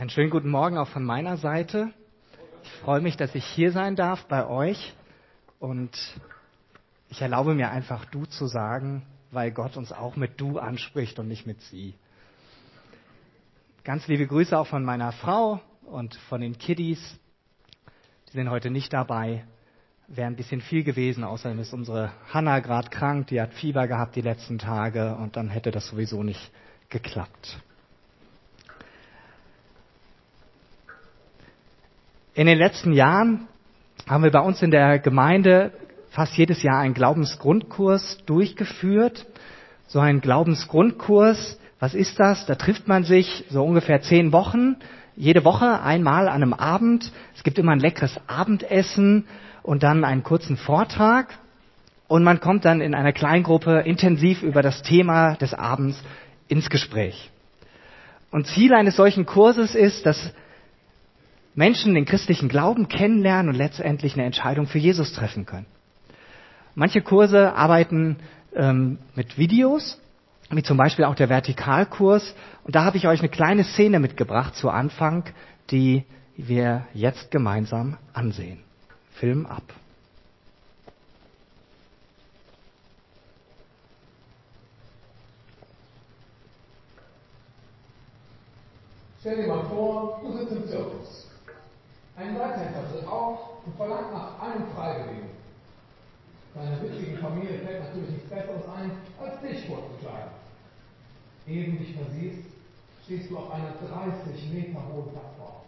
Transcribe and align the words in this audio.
Einen 0.00 0.08
schönen 0.08 0.30
guten 0.30 0.48
Morgen 0.48 0.78
auch 0.78 0.88
von 0.88 1.04
meiner 1.04 1.36
Seite. 1.36 1.92
Ich 2.64 2.70
freue 2.80 3.02
mich, 3.02 3.18
dass 3.18 3.34
ich 3.34 3.44
hier 3.44 3.70
sein 3.70 3.96
darf 3.96 4.24
bei 4.28 4.46
euch 4.46 4.94
und 5.58 5.90
ich 7.10 7.20
erlaube 7.20 7.52
mir 7.52 7.70
einfach 7.70 8.06
du 8.06 8.24
zu 8.24 8.46
sagen, 8.46 9.02
weil 9.30 9.50
Gott 9.50 9.76
uns 9.76 9.92
auch 9.92 10.16
mit 10.16 10.40
du 10.40 10.58
anspricht 10.58 11.18
und 11.18 11.28
nicht 11.28 11.46
mit 11.46 11.60
sie. 11.60 11.92
Ganz 13.84 14.08
liebe 14.08 14.26
Grüße 14.26 14.58
auch 14.58 14.66
von 14.66 14.86
meiner 14.86 15.12
Frau 15.12 15.60
und 15.82 16.14
von 16.30 16.40
den 16.40 16.56
Kiddies. 16.56 17.20
Die 18.28 18.32
sind 18.32 18.48
heute 18.48 18.70
nicht 18.70 18.94
dabei. 18.94 19.44
Wäre 20.08 20.28
ein 20.28 20.36
bisschen 20.36 20.62
viel 20.62 20.82
gewesen, 20.82 21.24
außerdem 21.24 21.58
ist 21.58 21.74
unsere 21.74 22.10
Hanna 22.32 22.60
gerade 22.60 22.88
krank, 22.88 23.26
die 23.26 23.38
hat 23.38 23.52
Fieber 23.52 23.86
gehabt 23.86 24.16
die 24.16 24.22
letzten 24.22 24.58
Tage 24.58 25.14
und 25.16 25.36
dann 25.36 25.50
hätte 25.50 25.70
das 25.70 25.88
sowieso 25.88 26.22
nicht 26.22 26.50
geklappt. 26.88 27.60
In 32.32 32.46
den 32.46 32.58
letzten 32.58 32.92
Jahren 32.92 33.48
haben 34.08 34.22
wir 34.22 34.30
bei 34.30 34.38
uns 34.38 34.62
in 34.62 34.70
der 34.70 35.00
Gemeinde 35.00 35.72
fast 36.10 36.36
jedes 36.36 36.62
Jahr 36.62 36.78
einen 36.78 36.94
Glaubensgrundkurs 36.94 38.18
durchgeführt. 38.24 39.26
So 39.88 39.98
ein 39.98 40.20
Glaubensgrundkurs, 40.20 41.58
was 41.80 41.94
ist 41.94 42.20
das? 42.20 42.46
Da 42.46 42.54
trifft 42.54 42.86
man 42.86 43.02
sich 43.02 43.46
so 43.50 43.64
ungefähr 43.64 44.00
zehn 44.02 44.32
Wochen, 44.32 44.76
jede 45.16 45.44
Woche 45.44 45.82
einmal 45.82 46.28
an 46.28 46.34
einem 46.34 46.52
Abend. 46.52 47.10
Es 47.34 47.42
gibt 47.42 47.58
immer 47.58 47.72
ein 47.72 47.80
leckeres 47.80 48.20
Abendessen 48.28 49.26
und 49.64 49.82
dann 49.82 50.04
einen 50.04 50.22
kurzen 50.22 50.56
Vortrag. 50.56 51.36
Und 52.06 52.22
man 52.22 52.38
kommt 52.38 52.64
dann 52.64 52.80
in 52.80 52.94
einer 52.94 53.12
Kleingruppe 53.12 53.80
intensiv 53.80 54.44
über 54.44 54.62
das 54.62 54.82
Thema 54.82 55.34
des 55.34 55.52
Abends 55.52 56.00
ins 56.46 56.70
Gespräch. 56.70 57.28
Und 58.30 58.46
Ziel 58.46 58.72
eines 58.72 58.94
solchen 58.94 59.26
Kurses 59.26 59.74
ist, 59.74 60.06
dass 60.06 60.32
Menschen 61.54 61.94
den 61.94 62.04
christlichen 62.04 62.48
Glauben 62.48 62.88
kennenlernen 62.88 63.50
und 63.50 63.56
letztendlich 63.56 64.14
eine 64.14 64.24
Entscheidung 64.24 64.66
für 64.66 64.78
Jesus 64.78 65.12
treffen 65.12 65.46
können. 65.46 65.66
Manche 66.74 67.02
Kurse 67.02 67.54
arbeiten 67.54 68.16
ähm, 68.54 68.98
mit 69.14 69.36
Videos, 69.36 70.00
wie 70.50 70.62
zum 70.62 70.76
Beispiel 70.76 71.04
auch 71.04 71.14
der 71.14 71.28
Vertikalkurs. 71.28 72.34
Und 72.64 72.74
da 72.76 72.84
habe 72.84 72.96
ich 72.96 73.06
euch 73.06 73.20
eine 73.20 73.28
kleine 73.28 73.64
Szene 73.64 73.98
mitgebracht 73.98 74.54
zu 74.54 74.70
Anfang, 74.70 75.24
die 75.70 76.04
wir 76.36 76.86
jetzt 76.94 77.30
gemeinsam 77.30 77.98
ansehen. 78.12 78.60
Film 79.12 79.46
ab. 79.46 79.62
Stell 89.20 89.36
dir 89.36 89.48
mal 89.48 89.64
vor, 89.64 90.22
du 90.24 90.32
sitzt 90.32 90.52
im 90.52 90.66
Zirkus. 90.66 91.19
Ein 92.20 92.36
Leitender 92.36 92.84
tritt 92.92 93.08
auf 93.08 93.64
und 93.64 93.74
verlangt 93.76 94.12
nach 94.12 94.38
einem 94.42 94.66
Freiwilligen. 94.74 95.30
Deiner 96.54 96.82
witzigen 96.82 97.16
Familie 97.16 97.60
fällt 97.60 97.82
natürlich 97.82 98.10
nichts 98.10 98.28
Besseres 98.28 98.68
ein, 98.76 98.90
als 99.18 99.40
dich 99.40 99.66
vorzukleiden. 99.66 100.32
Eben 101.46 101.78
dich 101.78 101.96
versiehst, 101.96 102.44
stehst 103.04 103.30
du 103.30 103.38
auf 103.38 103.50
einer 103.50 103.72
30 103.72 104.52
Meter 104.52 104.82
hohen 104.92 105.08
Plattform. 105.12 105.64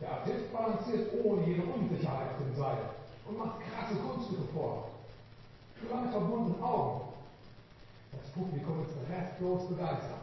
Der 0.00 0.12
Artist 0.12 0.52
balanciert 0.52 1.10
ohne 1.24 1.44
jede 1.44 1.62
Unsicherheit 1.64 2.28
auf 2.30 2.46
dem 2.46 2.54
Seil 2.54 2.78
und 3.26 3.38
macht 3.38 3.58
krasse 3.66 3.96
Kunststücke 3.96 4.46
vor. 4.54 4.90
Für 5.74 5.88
seine 5.88 6.08
verbundenen 6.12 6.62
Augen. 6.62 7.08
Das 8.12 8.30
Publikum 8.30 8.86
ist 8.86 8.94
restlos 9.10 9.68
begeistert. 9.68 10.22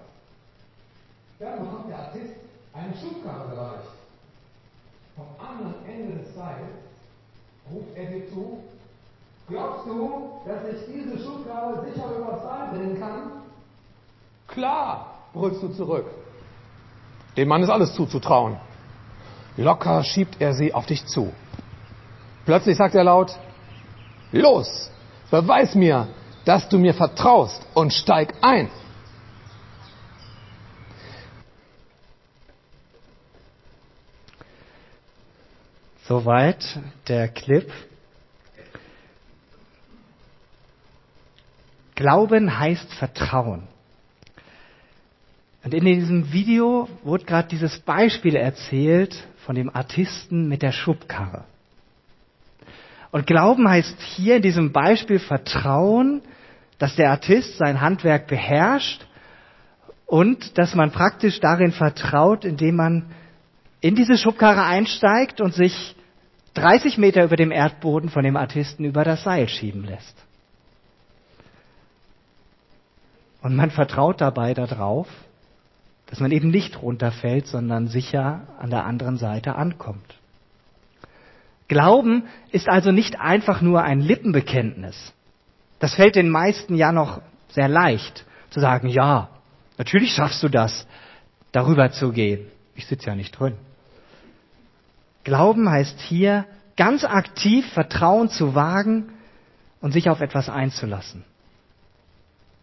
Dann 1.40 1.60
bekommt 1.60 1.90
der 1.90 2.00
Artist 2.00 2.36
eine 2.74 2.96
Schubkarre 2.96 3.50
gereicht 3.50 3.99
vom 5.20 5.48
anderen 5.48 5.76
Ende 5.88 6.20
des 6.20 6.34
Seils 6.34 6.72
ruft 7.72 7.96
er 7.96 8.06
dir 8.06 8.30
zu, 8.30 8.64
glaubst 9.48 9.86
du, 9.86 10.32
dass 10.46 10.64
ich 10.74 10.94
diese 10.94 11.20
Schubkarre 11.24 11.86
sicher 11.86 12.06
über 12.18 12.32
das 12.32 12.44
Seil 12.44 12.68
bringen 12.72 13.00
kann? 13.00 13.32
Klar, 14.48 15.14
brüllst 15.34 15.62
du 15.62 15.70
zurück. 15.70 16.06
Dem 17.38 17.48
Mann 17.48 17.62
ist 17.62 17.70
alles 17.70 17.94
zuzutrauen. 17.94 18.58
Locker 19.58 20.04
schiebt 20.04 20.38
er 20.40 20.54
sie 20.54 20.74
auf 20.74 20.86
dich 20.86 21.06
zu. 21.06 21.32
Plötzlich 22.46 22.78
sagt 22.78 22.96
er 22.96 23.04
laut, 23.04 23.38
los, 24.32 24.90
beweis 25.30 25.76
mir, 25.76 26.08
dass 26.46 26.68
du 26.70 26.80
mir 26.80 26.94
vertraust 26.94 27.68
und 27.76 27.94
steig 27.94 28.34
ein. 28.42 28.70
Soweit 36.10 36.66
der 37.08 37.28
Clip. 37.28 37.72
Glauben 41.94 42.58
heißt 42.58 42.92
Vertrauen. 42.96 43.68
Und 45.64 45.72
in 45.76 45.86
diesem 45.86 46.34
Video 46.34 46.90
wurde 47.04 47.26
gerade 47.26 47.48
dieses 47.50 47.78
Beispiel 47.82 48.36
erzählt 48.36 49.24
von 49.46 49.54
dem 49.54 49.70
Artisten 49.70 50.48
mit 50.48 50.64
der 50.64 50.72
Schubkarre. 50.72 51.44
Und 53.12 53.28
Glauben 53.28 53.70
heißt 53.70 54.02
hier 54.02 54.38
in 54.38 54.42
diesem 54.42 54.72
Beispiel 54.72 55.20
Vertrauen, 55.20 56.24
dass 56.80 56.96
der 56.96 57.12
Artist 57.12 57.60
sein 57.60 57.82
Handwerk 57.82 58.26
beherrscht 58.26 59.06
und 60.08 60.58
dass 60.58 60.74
man 60.74 60.90
praktisch 60.90 61.40
darin 61.40 61.72
vertraut, 61.72 62.46
indem 62.46 62.78
man 62.78 63.12
in 63.80 63.94
diese 63.94 64.18
Schubkarre 64.18 64.64
einsteigt 64.64 65.40
und 65.40 65.54
sich 65.54 65.96
30 66.60 66.98
Meter 66.98 67.24
über 67.24 67.38
dem 67.38 67.52
Erdboden 67.52 68.10
von 68.10 68.24
dem 68.24 68.36
Artisten 68.36 68.84
über 68.84 69.04
das 69.04 69.24
Seil 69.24 69.48
schieben 69.48 69.86
lässt. 69.86 70.16
Und 73.42 73.56
man 73.56 73.72
vertraut 73.72 74.20
dabei 74.20 74.54
darauf, 74.54 75.08
dass 76.08 76.20
man 76.20 76.32
eben 76.32 76.50
nicht 76.50 76.82
runterfällt, 76.82 77.48
sondern 77.48 77.88
sicher 77.88 78.48
an 78.60 78.70
der 78.70 78.86
anderen 78.86 79.18
Seite 79.18 79.56
ankommt. 79.56 80.20
Glauben 81.70 82.24
ist 82.52 82.68
also 82.68 82.92
nicht 82.92 83.20
einfach 83.20 83.62
nur 83.62 83.84
ein 83.84 84.02
Lippenbekenntnis. 84.02 85.14
Das 85.78 85.96
fällt 85.96 86.16
den 86.16 86.30
meisten 86.30 86.76
ja 86.76 86.92
noch 86.92 87.22
sehr 87.48 87.70
leicht, 87.70 88.26
zu 88.50 88.60
sagen, 88.60 88.90
ja, 88.90 89.30
natürlich 89.78 90.14
schaffst 90.14 90.44
du 90.44 90.50
das, 90.50 90.88
darüber 91.52 91.92
zu 91.92 92.12
gehen. 92.12 92.48
Ich 92.76 92.88
sitze 92.88 93.08
ja 93.08 93.16
nicht 93.16 93.40
drin. 93.40 93.56
Glauben 95.24 95.70
heißt 95.70 96.00
hier, 96.00 96.46
ganz 96.78 97.04
aktiv 97.04 97.66
Vertrauen 97.74 98.30
zu 98.30 98.56
wagen 98.56 99.10
und 99.82 99.92
sich 99.92 100.10
auf 100.10 100.22
etwas 100.22 100.50
einzulassen. 100.50 101.24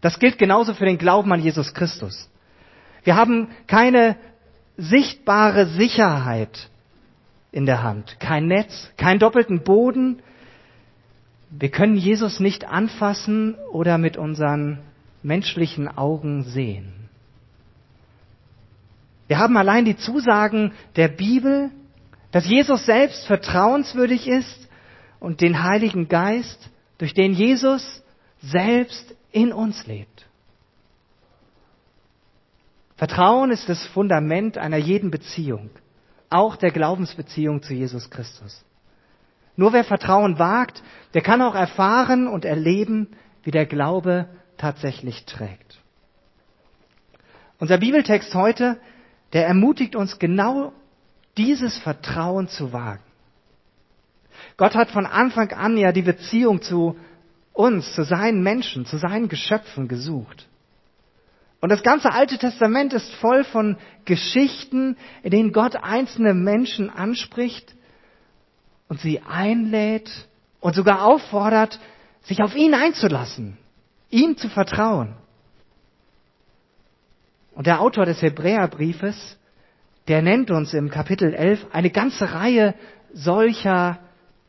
Das 0.01 0.19
gilt 0.19 0.37
genauso 0.37 0.73
für 0.73 0.85
den 0.85 0.97
Glauben 0.97 1.31
an 1.33 1.41
Jesus 1.41 1.73
Christus. 1.73 2.29
Wir 3.03 3.15
haben 3.15 3.49
keine 3.67 4.15
sichtbare 4.77 5.67
Sicherheit 5.67 6.69
in 7.51 7.65
der 7.65 7.81
Hand, 7.81 8.19
kein 8.19 8.47
Netz, 8.47 8.91
keinen 8.97 9.19
doppelten 9.19 9.63
Boden. 9.63 10.21
Wir 11.49 11.69
können 11.69 11.95
Jesus 11.95 12.39
nicht 12.39 12.65
anfassen 12.65 13.55
oder 13.71 13.97
mit 13.97 14.17
unseren 14.17 14.79
menschlichen 15.23 15.87
Augen 15.87 16.43
sehen. 16.43 16.93
Wir 19.27 19.39
haben 19.39 19.57
allein 19.57 19.85
die 19.85 19.97
Zusagen 19.97 20.71
der 20.95 21.07
Bibel, 21.07 21.71
dass 22.31 22.47
Jesus 22.47 22.85
selbst 22.85 23.25
vertrauenswürdig 23.25 24.27
ist 24.27 24.67
und 25.19 25.41
den 25.41 25.63
Heiligen 25.63 26.07
Geist, 26.07 26.69
durch 26.97 27.13
den 27.13 27.33
Jesus 27.33 28.03
selbst 28.41 29.15
in 29.31 29.53
uns 29.53 29.85
lebt. 29.85 30.27
Vertrauen 32.95 33.51
ist 33.51 33.69
das 33.69 33.85
Fundament 33.85 34.57
einer 34.57 34.77
jeden 34.77 35.11
Beziehung, 35.11 35.69
auch 36.29 36.55
der 36.55 36.71
Glaubensbeziehung 36.71 37.61
zu 37.61 37.73
Jesus 37.73 38.09
Christus. 38.09 38.63
Nur 39.55 39.73
wer 39.73 39.83
Vertrauen 39.83 40.39
wagt, 40.39 40.83
der 41.13 41.21
kann 41.21 41.41
auch 41.41 41.55
erfahren 41.55 42.27
und 42.27 42.45
erleben, 42.45 43.09
wie 43.43 43.51
der 43.51 43.65
Glaube 43.65 44.27
tatsächlich 44.57 45.25
trägt. 45.25 45.79
Unser 47.59 47.77
Bibeltext 47.77 48.33
heute, 48.35 48.79
der 49.33 49.47
ermutigt 49.47 49.95
uns 49.95 50.19
genau 50.19 50.73
dieses 51.37 51.77
Vertrauen 51.77 52.47
zu 52.47 52.73
wagen. 52.73 53.03
Gott 54.57 54.75
hat 54.75 54.89
von 54.89 55.05
Anfang 55.05 55.51
an 55.51 55.77
ja 55.77 55.91
die 55.91 56.01
Beziehung 56.01 56.61
zu 56.61 56.97
uns, 57.53 57.93
zu 57.93 58.03
seinen 58.03 58.43
Menschen, 58.43 58.85
zu 58.85 58.97
seinen 58.97 59.29
Geschöpfen 59.29 59.87
gesucht. 59.87 60.47
Und 61.59 61.69
das 61.69 61.81
ganze 61.81 62.11
Alte 62.11 62.37
Testament 62.37 62.93
ist 62.93 63.11
voll 63.15 63.43
von 63.43 63.77
Geschichten, 64.05 64.95
in 65.23 65.31
denen 65.31 65.53
Gott 65.53 65.75
einzelne 65.75 66.33
Menschen 66.33 66.89
anspricht 66.89 67.75
und 68.87 68.99
sie 68.99 69.21
einlädt 69.21 70.09
und 70.59 70.75
sogar 70.75 71.03
auffordert, 71.03 71.79
sich 72.23 72.43
auf 72.43 72.55
ihn 72.55 72.73
einzulassen, 72.73 73.57
ihm 74.09 74.37
zu 74.37 74.49
vertrauen. 74.49 75.15
Und 77.53 77.65
der 77.65 77.81
Autor 77.81 78.05
des 78.05 78.21
Hebräerbriefes 78.21 79.36
der 80.07 80.21
nennt 80.21 80.51
uns 80.51 80.73
im 80.73 80.89
Kapitel 80.89 81.33
11 81.33 81.67
eine 81.71 81.89
ganze 81.89 82.33
Reihe 82.33 82.75
solcher 83.13 83.99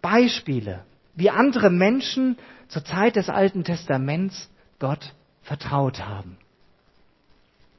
Beispiele, 0.00 0.84
wie 1.14 1.30
andere 1.30 1.70
Menschen 1.70 2.36
zur 2.68 2.84
Zeit 2.84 3.16
des 3.16 3.28
Alten 3.28 3.64
Testaments 3.64 4.50
Gott 4.78 5.14
vertraut 5.42 6.06
haben. 6.06 6.36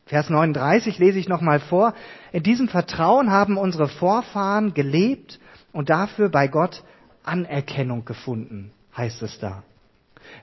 Vers 0.06 0.30
39 0.30 0.98
lese 0.98 1.20
ich 1.20 1.30
nochmal 1.30 1.60
vor. 1.60 1.94
In 2.32 2.42
diesem 2.42 2.68
Vertrauen 2.68 3.30
haben 3.32 3.58
unsere 3.58 3.88
Vorfahren 3.88 4.74
gelebt 4.74 5.40
und 5.72 5.90
dafür 5.92 6.30
bei 6.30 6.48
Gott 6.48 6.84
Anerkennung 7.24 8.06
gefunden, 8.06 8.72
heißt 8.98 9.22
es 9.22 9.38
da. 9.40 9.64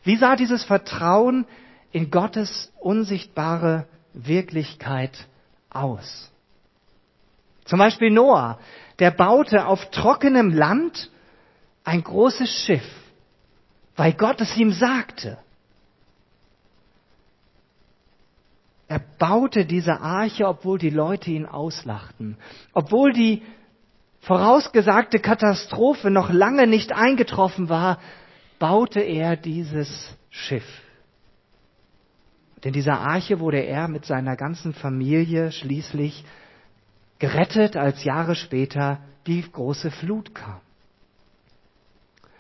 Wie 0.05 0.17
sah 0.17 0.37
dieses 0.37 0.65
Vertrauen 0.65 1.47
in 1.91 2.13
Gottes 2.13 2.73
unsichtbare 2.79 3.87
Wirklichkeit 4.15 5.27
aus? 5.69 6.31
Zum 7.67 7.79
Beispiel 7.79 8.11
Noah, 8.11 8.59
der 8.99 9.11
baute 9.11 9.67
auf 9.67 9.91
trockenem 9.91 10.51
Land 10.51 11.11
ein 11.85 12.03
großes 12.03 12.49
Schiff, 12.65 12.89
weil 13.97 14.13
Gott 14.15 14.41
es 14.41 14.57
ihm 14.57 14.73
sagte. 14.73 15.39
Er 18.89 19.01
baute 19.19 19.67
diese 19.67 20.01
Arche, 20.01 20.47
obwohl 20.47 20.79
die 20.79 20.91
Leute 20.91 21.31
ihn 21.31 21.47
auslachten, 21.47 22.37
obwohl 22.73 23.13
die 23.13 23.43
vorausgesagte 24.21 25.19
Katastrophe 25.19 26.11
noch 26.11 26.31
lange 26.31 26.67
nicht 26.67 26.93
eingetroffen 26.93 27.69
war, 27.69 27.99
baute 28.59 29.01
er 29.01 29.37
dieses 29.37 30.17
Schiff. 30.31 30.67
In 32.63 32.73
dieser 32.73 32.99
Arche 32.99 33.39
wurde 33.39 33.61
er 33.61 33.87
mit 33.87 34.05
seiner 34.05 34.35
ganzen 34.35 34.75
Familie 34.75 35.53
schließlich 35.53 36.25
gerettet, 37.19 37.77
als 37.77 38.05
Jahre 38.05 38.35
später 38.35 39.01
die 39.27 39.43
große 39.43 39.91
Flut 39.91 40.35
kam. 40.35 40.61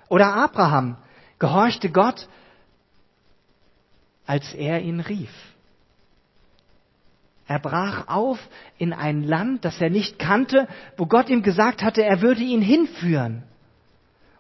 Oder 0.08 0.34
Abraham 0.34 0.96
gehorchte 1.38 1.90
Gott, 1.90 2.28
als 4.26 4.54
er 4.54 4.80
ihn 4.82 5.00
rief. 5.00 5.32
Er 7.48 7.60
brach 7.60 8.08
auf 8.08 8.38
in 8.76 8.92
ein 8.92 9.22
Land, 9.22 9.64
das 9.64 9.80
er 9.80 9.90
nicht 9.90 10.18
kannte, 10.18 10.66
wo 10.96 11.06
Gott 11.06 11.28
ihm 11.28 11.42
gesagt 11.42 11.82
hatte, 11.82 12.04
er 12.04 12.20
würde 12.20 12.42
ihn 12.42 12.62
hinführen. 12.62 13.44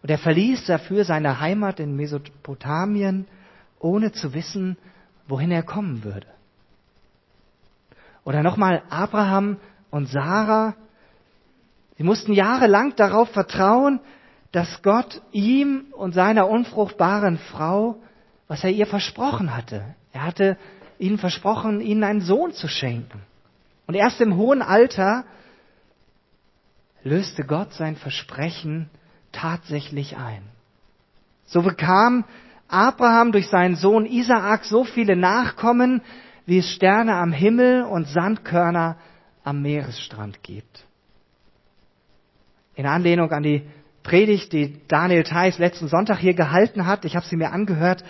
Und 0.02 0.10
er 0.10 0.18
verließ 0.18 0.66
dafür 0.66 1.04
seine 1.04 1.40
Heimat 1.40 1.78
in 1.78 1.94
Mesopotamien, 1.94 3.26
ohne 3.78 4.12
zu 4.12 4.34
wissen, 4.34 4.76
wohin 5.28 5.50
er 5.52 5.62
kommen 5.62 6.02
würde. 6.02 6.26
Oder 8.24 8.42
nochmal 8.42 8.82
Abraham 8.90 9.58
und 9.90 10.08
Sarah. 10.08 10.74
Sie 11.96 12.04
mussten 12.04 12.32
jahrelang 12.32 12.94
darauf 12.96 13.30
vertrauen, 13.30 14.00
dass 14.52 14.82
Gott 14.82 15.22
ihm 15.32 15.86
und 15.92 16.12
seiner 16.12 16.48
unfruchtbaren 16.48 17.38
Frau, 17.38 17.96
was 18.48 18.64
er 18.64 18.70
ihr 18.70 18.86
versprochen 18.86 19.56
hatte. 19.56 19.94
Er 20.12 20.22
hatte 20.24 20.56
ihnen 20.98 21.18
versprochen, 21.18 21.80
ihnen 21.80 22.04
einen 22.04 22.20
Sohn 22.20 22.52
zu 22.52 22.68
schenken. 22.68 23.20
Und 23.86 23.94
erst 23.94 24.20
im 24.20 24.36
hohen 24.36 24.62
Alter 24.62 25.24
löste 27.02 27.44
Gott 27.44 27.72
sein 27.74 27.96
Versprechen 27.96 28.90
tatsächlich 29.32 30.16
ein. 30.16 30.42
So 31.44 31.62
bekam 31.62 32.24
Abraham 32.68 33.32
durch 33.32 33.48
seinen 33.48 33.76
Sohn 33.76 34.06
Isaak 34.06 34.64
so 34.64 34.84
viele 34.84 35.14
Nachkommen, 35.14 36.02
wie 36.46 36.58
es 36.58 36.70
Sterne 36.70 37.14
am 37.14 37.32
Himmel 37.32 37.82
und 37.82 38.08
Sandkörner 38.08 38.96
am 39.46 39.62
Meeresstrand 39.62 40.42
gibt. 40.42 40.84
In 42.74 42.84
Anlehnung 42.84 43.30
an 43.30 43.44
die 43.44 43.62
Predigt, 44.02 44.52
die 44.52 44.80
Daniel 44.88 45.22
Theiss 45.22 45.58
letzten 45.58 45.88
Sonntag 45.88 46.18
hier 46.18 46.34
gehalten 46.34 46.86
hat, 46.86 47.04
ich 47.04 47.14
habe 47.16 47.26
sie 47.26 47.36
mir 47.36 47.52
angehört, 47.52 48.02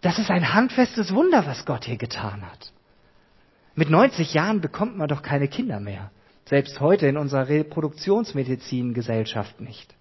das 0.00 0.18
ist 0.18 0.30
ein 0.30 0.54
handfestes 0.54 1.14
Wunder, 1.14 1.46
was 1.46 1.66
Gott 1.66 1.84
hier 1.84 1.98
getan 1.98 2.50
hat. 2.50 2.72
Mit 3.74 3.90
90 3.90 4.34
Jahren 4.34 4.60
bekommt 4.60 4.96
man 4.96 5.08
doch 5.08 5.22
keine 5.22 5.46
Kinder 5.46 5.78
mehr. 5.78 6.10
Selbst 6.46 6.80
heute 6.80 7.06
in 7.06 7.16
unserer 7.16 7.48
Reproduktionsmedizin-Gesellschaft 7.48 9.60
nicht. 9.60 9.94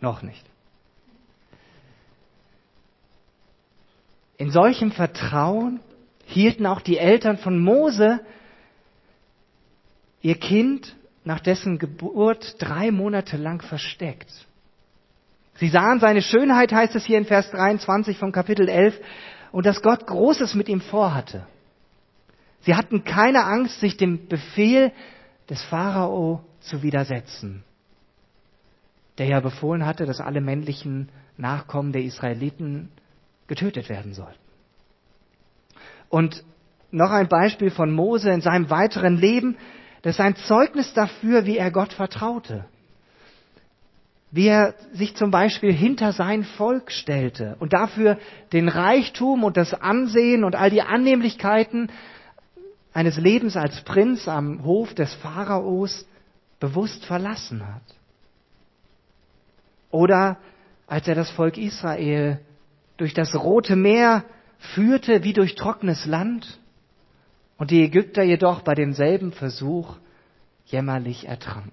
Noch 0.00 0.22
nicht. 0.22 0.44
In 4.36 4.50
solchem 4.50 4.92
Vertrauen 4.92 5.80
hielten 6.34 6.66
auch 6.66 6.80
die 6.80 6.98
Eltern 6.98 7.38
von 7.38 7.58
Mose 7.58 8.20
ihr 10.20 10.36
Kind 10.36 10.96
nach 11.24 11.40
dessen 11.40 11.78
Geburt 11.78 12.56
drei 12.58 12.90
Monate 12.90 13.36
lang 13.36 13.62
versteckt. 13.62 14.30
Sie 15.56 15.68
sahen 15.68 16.00
seine 16.00 16.22
Schönheit, 16.22 16.72
heißt 16.72 16.94
es 16.96 17.04
hier 17.04 17.18
in 17.18 17.24
Vers 17.24 17.50
23 17.50 18.18
vom 18.18 18.32
Kapitel 18.32 18.68
11, 18.68 19.00
und 19.52 19.66
dass 19.66 19.82
Gott 19.82 20.06
Großes 20.06 20.54
mit 20.54 20.68
ihm 20.68 20.80
vorhatte. 20.80 21.46
Sie 22.62 22.74
hatten 22.74 23.04
keine 23.04 23.44
Angst, 23.44 23.78
sich 23.80 23.96
dem 23.96 24.26
Befehl 24.26 24.92
des 25.48 25.62
Pharao 25.62 26.44
zu 26.60 26.82
widersetzen, 26.82 27.62
der 29.18 29.26
ja 29.26 29.40
befohlen 29.40 29.86
hatte, 29.86 30.06
dass 30.06 30.20
alle 30.20 30.40
männlichen 30.40 31.10
Nachkommen 31.36 31.92
der 31.92 32.02
Israeliten 32.02 32.90
getötet 33.46 33.88
werden 33.88 34.14
sollten. 34.14 34.43
Und 36.14 36.44
noch 36.92 37.10
ein 37.10 37.26
Beispiel 37.26 37.72
von 37.72 37.90
Mose 37.90 38.30
in 38.30 38.40
seinem 38.40 38.70
weiteren 38.70 39.16
Leben, 39.16 39.56
das 40.02 40.14
ist 40.14 40.20
ein 40.20 40.36
Zeugnis 40.36 40.94
dafür, 40.94 41.44
wie 41.44 41.58
er 41.58 41.72
Gott 41.72 41.92
vertraute 41.92 42.66
wie 44.34 44.48
er 44.48 44.74
sich 44.92 45.14
zum 45.14 45.30
Beispiel 45.30 45.72
hinter 45.72 46.10
sein 46.12 46.42
Volk 46.42 46.90
stellte 46.90 47.54
und 47.60 47.72
dafür 47.72 48.18
den 48.52 48.68
Reichtum 48.68 49.44
und 49.44 49.56
das 49.56 49.80
Ansehen 49.80 50.42
und 50.42 50.56
all 50.56 50.70
die 50.70 50.82
Annehmlichkeiten 50.82 51.88
eines 52.92 53.16
Lebens 53.16 53.56
als 53.56 53.82
Prinz 53.82 54.26
am 54.26 54.64
Hof 54.64 54.92
des 54.92 55.14
Pharaos 55.14 56.04
bewusst 56.58 57.04
verlassen 57.04 57.64
hat. 57.64 57.82
Oder 59.92 60.38
als 60.88 61.06
er 61.06 61.14
das 61.14 61.30
Volk 61.30 61.56
Israel 61.56 62.40
durch 62.96 63.14
das 63.14 63.36
Rote 63.36 63.76
Meer 63.76 64.24
führte 64.58 65.24
wie 65.24 65.32
durch 65.32 65.54
trockenes 65.54 66.06
Land 66.06 66.58
und 67.56 67.70
die 67.70 67.82
Ägypter 67.82 68.22
jedoch 68.22 68.62
bei 68.62 68.74
demselben 68.74 69.32
Versuch 69.32 69.96
jämmerlich 70.66 71.26
ertranken. 71.28 71.72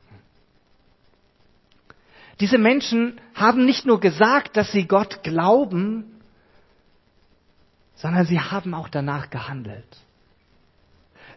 Diese 2.39 2.57
Menschen 2.57 3.21
haben 3.35 3.65
nicht 3.65 3.85
nur 3.85 3.99
gesagt, 3.99 4.57
dass 4.57 4.71
sie 4.71 4.87
Gott 4.87 5.23
glauben, 5.23 6.21
sondern 7.95 8.25
sie 8.25 8.39
haben 8.39 8.73
auch 8.73 8.89
danach 8.89 9.29
gehandelt. 9.29 9.97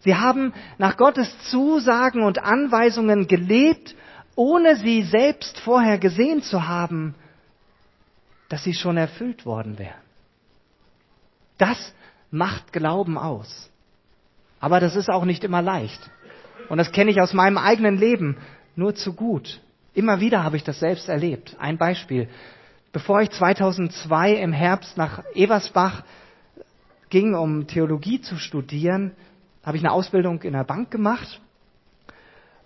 Sie 0.01 0.15
haben 0.15 0.53
nach 0.79 0.97
Gottes 0.97 1.31
Zusagen 1.51 2.23
und 2.23 2.39
Anweisungen 2.39 3.27
gelebt, 3.27 3.95
ohne 4.35 4.77
sie 4.77 5.03
selbst 5.03 5.61
vorher 5.61 5.99
gesehen 5.99 6.43
zu 6.43 6.67
haben, 6.67 7.15
dass 8.49 8.65
sie 8.65 8.75
schon 8.75 8.97
erfüllt 8.97 9.47
worden 9.47 9.79
wären. 9.79 10.04
Das 11.65 11.95
macht 12.31 12.75
Glauben 12.75 13.17
aus. 13.17 13.71
Aber 14.61 14.81
das 14.81 14.97
ist 14.97 15.09
auch 15.09 15.25
nicht 15.25 15.45
immer 15.45 15.63
leicht. 15.63 16.11
Und 16.69 16.77
das 16.77 16.93
kenne 16.93 17.11
ich 17.11 17.23
aus 17.23 17.33
meinem 17.33 17.57
eigenen 17.57 17.97
Leben 17.97 18.37
nur 18.77 18.95
zu 18.95 19.15
gut. 19.15 19.63
Immer 19.95 20.21
wieder 20.21 20.45
habe 20.45 20.59
ich 20.59 20.65
das 20.65 20.79
selbst 20.81 21.09
erlebt. 21.09 21.57
Ein 21.59 21.79
Beispiel. 21.79 22.29
Bevor 22.93 23.23
ich 23.23 23.31
2002 23.31 24.35
im 24.35 24.53
Herbst 24.53 24.99
nach 24.99 25.23
Eversbach 25.35 26.03
ging, 27.09 27.35
um 27.35 27.67
Theologie 27.67 28.21
zu 28.21 28.37
studieren, 28.37 29.13
habe 29.63 29.79
ich 29.79 29.83
eine 29.83 29.93
Ausbildung 29.93 30.43
in 30.43 30.53
der 30.53 30.65
Bank 30.65 30.91
gemacht. 30.91 31.41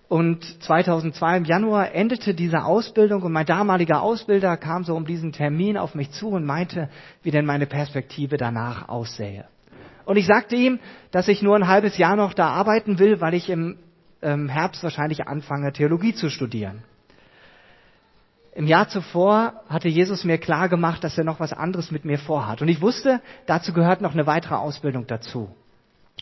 Und 0.09 0.63
2002 0.63 1.37
im 1.37 1.45
Januar 1.45 1.93
endete 1.93 2.33
diese 2.33 2.63
Ausbildung 2.63 3.21
und 3.21 3.31
mein 3.31 3.45
damaliger 3.45 4.01
Ausbilder 4.01 4.57
kam 4.57 4.83
so 4.83 4.95
um 4.95 5.05
diesen 5.05 5.33
Termin 5.33 5.77
auf 5.77 5.93
mich 5.93 6.09
zu 6.09 6.29
und 6.29 6.45
meinte, 6.45 6.89
wie 7.21 7.29
denn 7.29 7.45
meine 7.45 7.67
Perspektive 7.67 8.37
danach 8.37 8.89
aussähe. 8.89 9.45
Und 10.05 10.17
ich 10.17 10.25
sagte 10.25 10.55
ihm, 10.55 10.79
dass 11.11 11.27
ich 11.27 11.43
nur 11.43 11.55
ein 11.55 11.67
halbes 11.67 11.99
Jahr 11.99 12.15
noch 12.15 12.33
da 12.33 12.49
arbeiten 12.49 12.97
will, 12.97 13.21
weil 13.21 13.35
ich 13.35 13.51
im 13.51 13.77
ähm, 14.23 14.49
Herbst 14.49 14.81
wahrscheinlich 14.81 15.27
anfange, 15.27 15.71
Theologie 15.73 16.15
zu 16.15 16.31
studieren. 16.31 16.81
Im 18.55 18.65
Jahr 18.65 18.89
zuvor 18.89 19.61
hatte 19.69 19.89
Jesus 19.89 20.23
mir 20.23 20.39
klar 20.39 20.69
gemacht, 20.69 21.03
dass 21.03 21.19
er 21.19 21.23
noch 21.23 21.39
was 21.39 21.53
anderes 21.53 21.91
mit 21.91 22.03
mir 22.03 22.17
vorhat. 22.17 22.63
Und 22.63 22.67
ich 22.67 22.81
wusste, 22.81 23.21
dazu 23.45 23.73
gehört 23.73 24.01
noch 24.01 24.13
eine 24.13 24.25
weitere 24.25 24.55
Ausbildung 24.55 25.05
dazu. 25.05 25.55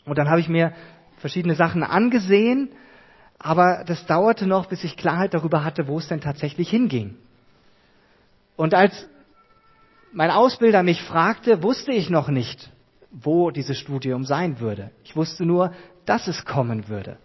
Und 0.04 0.18
dann 0.18 0.28
habe 0.28 0.40
ich 0.40 0.50
mir 0.50 0.74
verschiedene 1.16 1.54
Sachen 1.54 1.82
angesehen, 1.82 2.68
aber 3.38 3.84
das 3.86 4.04
dauerte 4.06 4.46
noch, 4.46 4.66
bis 4.66 4.84
ich 4.84 4.96
Klarheit 4.96 5.34
darüber 5.34 5.64
hatte, 5.64 5.86
wo 5.86 5.98
es 5.98 6.08
denn 6.08 6.20
tatsächlich 6.20 6.70
hinging. 6.70 7.16
Und 8.56 8.74
als 8.74 9.08
mein 10.12 10.30
Ausbilder 10.30 10.82
mich 10.82 11.02
fragte, 11.02 11.62
wusste 11.62 11.92
ich 11.92 12.10
noch 12.10 12.28
nicht, 12.28 12.70
wo 13.10 13.50
dieses 13.50 13.78
Studium 13.78 14.24
sein 14.24 14.58
würde. 14.58 14.90
Ich 15.04 15.14
wusste 15.14 15.44
nur, 15.44 15.72
dass 16.06 16.26
es 16.26 16.44
kommen 16.44 16.88
würde. 16.88 17.18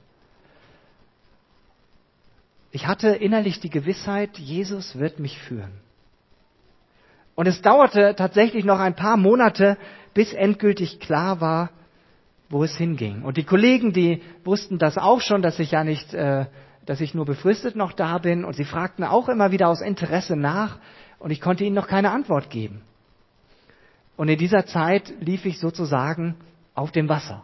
Ich 2.72 2.88
hatte 2.88 3.10
innerlich 3.10 3.60
die 3.60 3.70
Gewissheit, 3.70 4.38
Jesus 4.38 4.98
wird 4.98 5.20
mich 5.20 5.40
führen. 5.40 5.72
Und 7.36 7.48
es 7.48 7.62
dauerte 7.62 8.16
tatsächlich 8.16 8.66
noch 8.66 8.80
ein 8.80 8.96
paar 8.96 9.18
Monate, 9.18 9.78
bis 10.14 10.34
endgültig 10.34 11.00
klar 11.00 11.42
war, 11.42 11.70
wo 12.50 12.64
es 12.64 12.76
hinging. 12.76 13.24
Und 13.24 13.38
die 13.38 13.44
Kollegen, 13.44 13.94
die 13.94 14.22
wussten 14.44 14.78
das 14.78 14.98
auch 14.98 15.22
schon, 15.22 15.42
dass 15.42 15.60
ich 15.60 15.72
ja 15.72 15.84
nicht, 15.84 16.14
äh, 16.14 16.46
dass 16.86 17.02
ich 17.02 17.14
nur 17.14 17.26
befristet 17.26 17.76
noch 17.76 17.94
da 17.94 18.18
bin. 18.18 18.46
Und 18.46 18.56
sie 18.56 18.66
fragten 18.66 19.04
auch 19.04 19.30
immer 19.30 19.52
wieder 19.52 19.70
aus 19.70 19.82
Interesse 19.82 20.36
nach. 20.36 20.78
Und 21.20 21.32
ich 21.32 21.42
konnte 21.42 21.64
ihnen 21.64 21.76
noch 21.76 21.88
keine 21.88 22.12
Antwort 22.12 22.50
geben. 22.50 22.82
Und 24.16 24.30
in 24.30 24.38
dieser 24.38 24.66
Zeit 24.66 25.14
lief 25.20 25.46
ich 25.46 25.60
sozusagen 25.60 26.36
auf 26.76 26.92
dem 26.92 27.10
Wasser. 27.10 27.44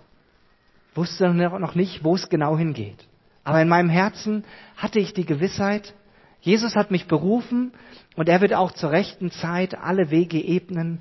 Wusste 0.95 1.33
noch 1.33 1.75
nicht, 1.75 2.03
wo 2.03 2.15
es 2.15 2.29
genau 2.29 2.57
hingeht. 2.57 3.07
Aber 3.43 3.61
in 3.61 3.69
meinem 3.69 3.89
Herzen 3.89 4.43
hatte 4.77 4.99
ich 4.99 5.13
die 5.13 5.25
Gewissheit, 5.25 5.93
Jesus 6.41 6.75
hat 6.75 6.91
mich 6.91 7.07
berufen 7.07 7.73
und 8.15 8.29
er 8.29 8.41
wird 8.41 8.53
auch 8.53 8.71
zur 8.71 8.91
rechten 8.91 9.31
Zeit 9.31 9.75
alle 9.75 10.09
Wege 10.09 10.39
ebnen. 10.39 10.99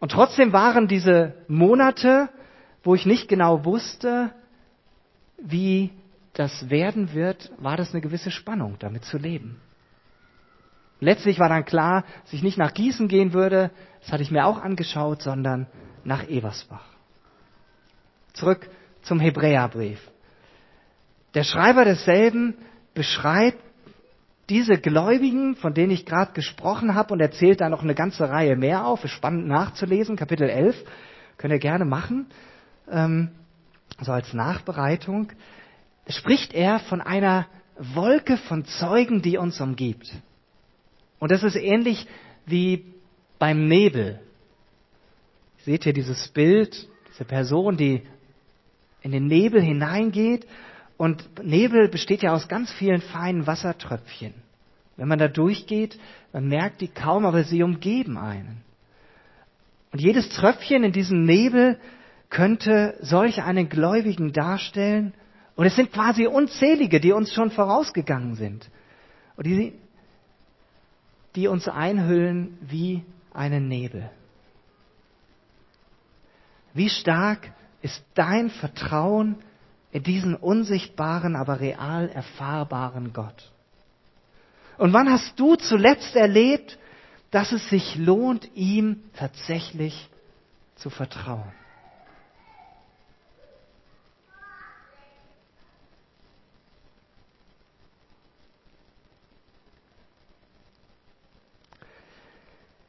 Und 0.00 0.12
trotzdem 0.12 0.52
waren 0.52 0.88
diese 0.88 1.34
Monate, 1.48 2.28
wo 2.84 2.94
ich 2.94 3.06
nicht 3.06 3.28
genau 3.28 3.64
wusste, 3.64 4.30
wie 5.38 5.90
das 6.34 6.70
werden 6.70 7.14
wird, 7.14 7.50
war 7.58 7.76
das 7.76 7.92
eine 7.92 8.00
gewisse 8.00 8.30
Spannung, 8.30 8.76
damit 8.78 9.04
zu 9.04 9.18
leben. 9.18 9.60
Letztlich 11.00 11.38
war 11.38 11.48
dann 11.48 11.64
klar, 11.64 12.04
dass 12.22 12.32
ich 12.32 12.42
nicht 12.42 12.58
nach 12.58 12.72
Gießen 12.72 13.08
gehen 13.08 13.32
würde, 13.32 13.70
das 14.00 14.12
hatte 14.12 14.22
ich 14.22 14.30
mir 14.30 14.46
auch 14.46 14.60
angeschaut, 14.60 15.22
sondern 15.22 15.66
nach 16.04 16.28
Eversbach. 16.28 16.84
Zurück 18.32 18.68
zum 19.02 19.20
Hebräerbrief. 19.20 20.00
Der 21.34 21.44
Schreiber 21.44 21.84
desselben 21.84 22.54
beschreibt 22.94 23.58
diese 24.48 24.78
Gläubigen, 24.78 25.56
von 25.56 25.72
denen 25.72 25.90
ich 25.90 26.04
gerade 26.04 26.32
gesprochen 26.32 26.94
habe, 26.94 27.12
und 27.14 27.20
erzählt 27.20 27.60
da 27.60 27.68
noch 27.68 27.82
eine 27.82 27.94
ganze 27.94 28.28
Reihe 28.28 28.56
mehr 28.56 28.86
auf, 28.86 29.04
ist 29.04 29.12
spannend 29.12 29.46
nachzulesen, 29.46 30.16
Kapitel 30.16 30.48
11, 30.48 30.76
könnt 31.38 31.52
ihr 31.52 31.58
gerne 31.58 31.84
machen, 31.84 32.26
ähm, 32.90 33.30
so 34.00 34.12
als 34.12 34.32
Nachbereitung, 34.32 35.32
spricht 36.08 36.52
er 36.52 36.80
von 36.80 37.00
einer 37.00 37.46
Wolke 37.78 38.36
von 38.36 38.64
Zeugen, 38.64 39.22
die 39.22 39.38
uns 39.38 39.60
umgibt. 39.60 40.12
Und 41.18 41.30
das 41.30 41.42
ist 41.42 41.56
ähnlich 41.56 42.06
wie 42.46 42.84
beim 43.38 43.68
Nebel. 43.68 44.20
Seht 45.64 45.86
ihr 45.86 45.92
dieses 45.92 46.28
Bild, 46.28 46.88
diese 47.10 47.24
Person, 47.24 47.76
die 47.76 48.02
in 49.00 49.12
den 49.12 49.26
Nebel 49.26 49.60
hineingeht 49.60 50.46
und 50.96 51.42
Nebel 51.42 51.88
besteht 51.88 52.22
ja 52.22 52.32
aus 52.32 52.48
ganz 52.48 52.72
vielen 52.72 53.00
feinen 53.00 53.46
Wassertröpfchen. 53.46 54.34
Wenn 54.96 55.08
man 55.08 55.18
da 55.18 55.28
durchgeht, 55.28 55.98
man 56.32 56.48
merkt 56.48 56.80
die 56.80 56.88
kaum, 56.88 57.26
aber 57.26 57.44
sie 57.44 57.62
umgeben 57.62 58.16
einen. 58.16 58.62
Und 59.92 60.00
jedes 60.00 60.28
Tröpfchen 60.30 60.84
in 60.84 60.92
diesem 60.92 61.24
Nebel 61.24 61.78
könnte 62.34 62.98
solch 63.00 63.42
einen 63.42 63.68
Gläubigen 63.68 64.32
darstellen. 64.32 65.14
Und 65.54 65.66
es 65.66 65.76
sind 65.76 65.92
quasi 65.92 66.26
unzählige, 66.26 67.00
die 67.00 67.12
uns 67.12 67.32
schon 67.32 67.52
vorausgegangen 67.52 68.34
sind. 68.34 68.68
Und 69.36 69.46
die, 69.46 69.72
die 71.36 71.46
uns 71.46 71.68
einhüllen 71.68 72.58
wie 72.60 73.04
einen 73.32 73.68
Nebel. 73.68 74.10
Wie 76.72 76.90
stark 76.90 77.52
ist 77.82 78.04
dein 78.14 78.50
Vertrauen 78.50 79.36
in 79.92 80.02
diesen 80.02 80.34
unsichtbaren, 80.34 81.36
aber 81.36 81.60
real 81.60 82.08
erfahrbaren 82.08 83.12
Gott. 83.12 83.52
Und 84.76 84.92
wann 84.92 85.08
hast 85.08 85.38
du 85.38 85.54
zuletzt 85.54 86.16
erlebt, 86.16 86.80
dass 87.30 87.52
es 87.52 87.68
sich 87.68 87.94
lohnt, 87.94 88.50
ihm 88.56 89.04
tatsächlich 89.16 90.10
zu 90.74 90.90
vertrauen? 90.90 91.52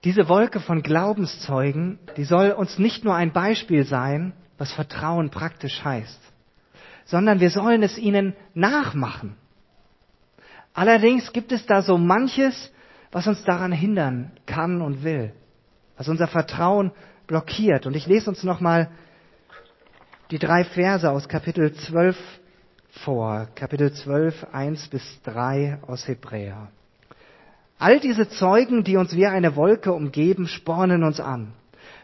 Diese 0.06 0.30
Wolke 0.30 0.62
von 0.62 0.84
Glaubenszeugen, 0.84 2.00
die 2.16 2.24
soll 2.24 2.52
uns 2.52 2.80
nicht 2.80 3.04
nur 3.04 3.16
ein 3.16 3.34
Beispiel 3.34 3.84
sein, 3.86 4.32
was 4.58 4.72
Vertrauen 4.72 5.32
praktisch 5.32 5.84
heißt 5.84 6.22
sondern 7.06 7.40
wir 7.40 7.52
sollen 7.52 7.84
es 7.84 7.98
ihnen 7.98 8.36
nachmachen. 8.54 9.38
Allerdings 10.74 11.32
gibt 11.32 11.52
es 11.52 11.66
da 11.66 11.82
so 11.82 11.98
manches, 11.98 12.72
was 13.12 13.28
uns 13.28 13.44
daran 13.44 13.72
hindern 13.72 14.32
kann 14.46 14.82
und 14.82 15.04
will, 15.04 15.32
was 15.96 16.10
unser 16.10 16.28
Vertrauen 16.28 16.92
blockiert. 17.28 17.86
Und 17.86 17.96
ich 17.96 18.08
lese 18.08 18.30
uns 18.30 18.44
nochmal 18.44 18.90
die 20.32 20.40
drei 20.40 20.66
Verse 20.66 21.10
aus 21.10 21.30
Kapitel 21.30 21.74
12 21.74 22.18
vor. 23.04 23.48
Kapitel 23.56 23.94
12, 23.94 24.48
1 24.52 24.88
bis 24.90 25.22
3 25.24 25.80
aus 25.88 26.08
Hebräer. 26.08 26.70
All 27.78 28.00
diese 28.00 28.30
Zeugen, 28.30 28.84
die 28.84 28.96
uns 28.96 29.16
wie 29.16 29.28
eine 29.28 29.56
Wolke 29.56 29.92
umgeben, 29.92 30.48
spornen 30.48 31.04
uns 31.04 31.20
an. 31.20 31.54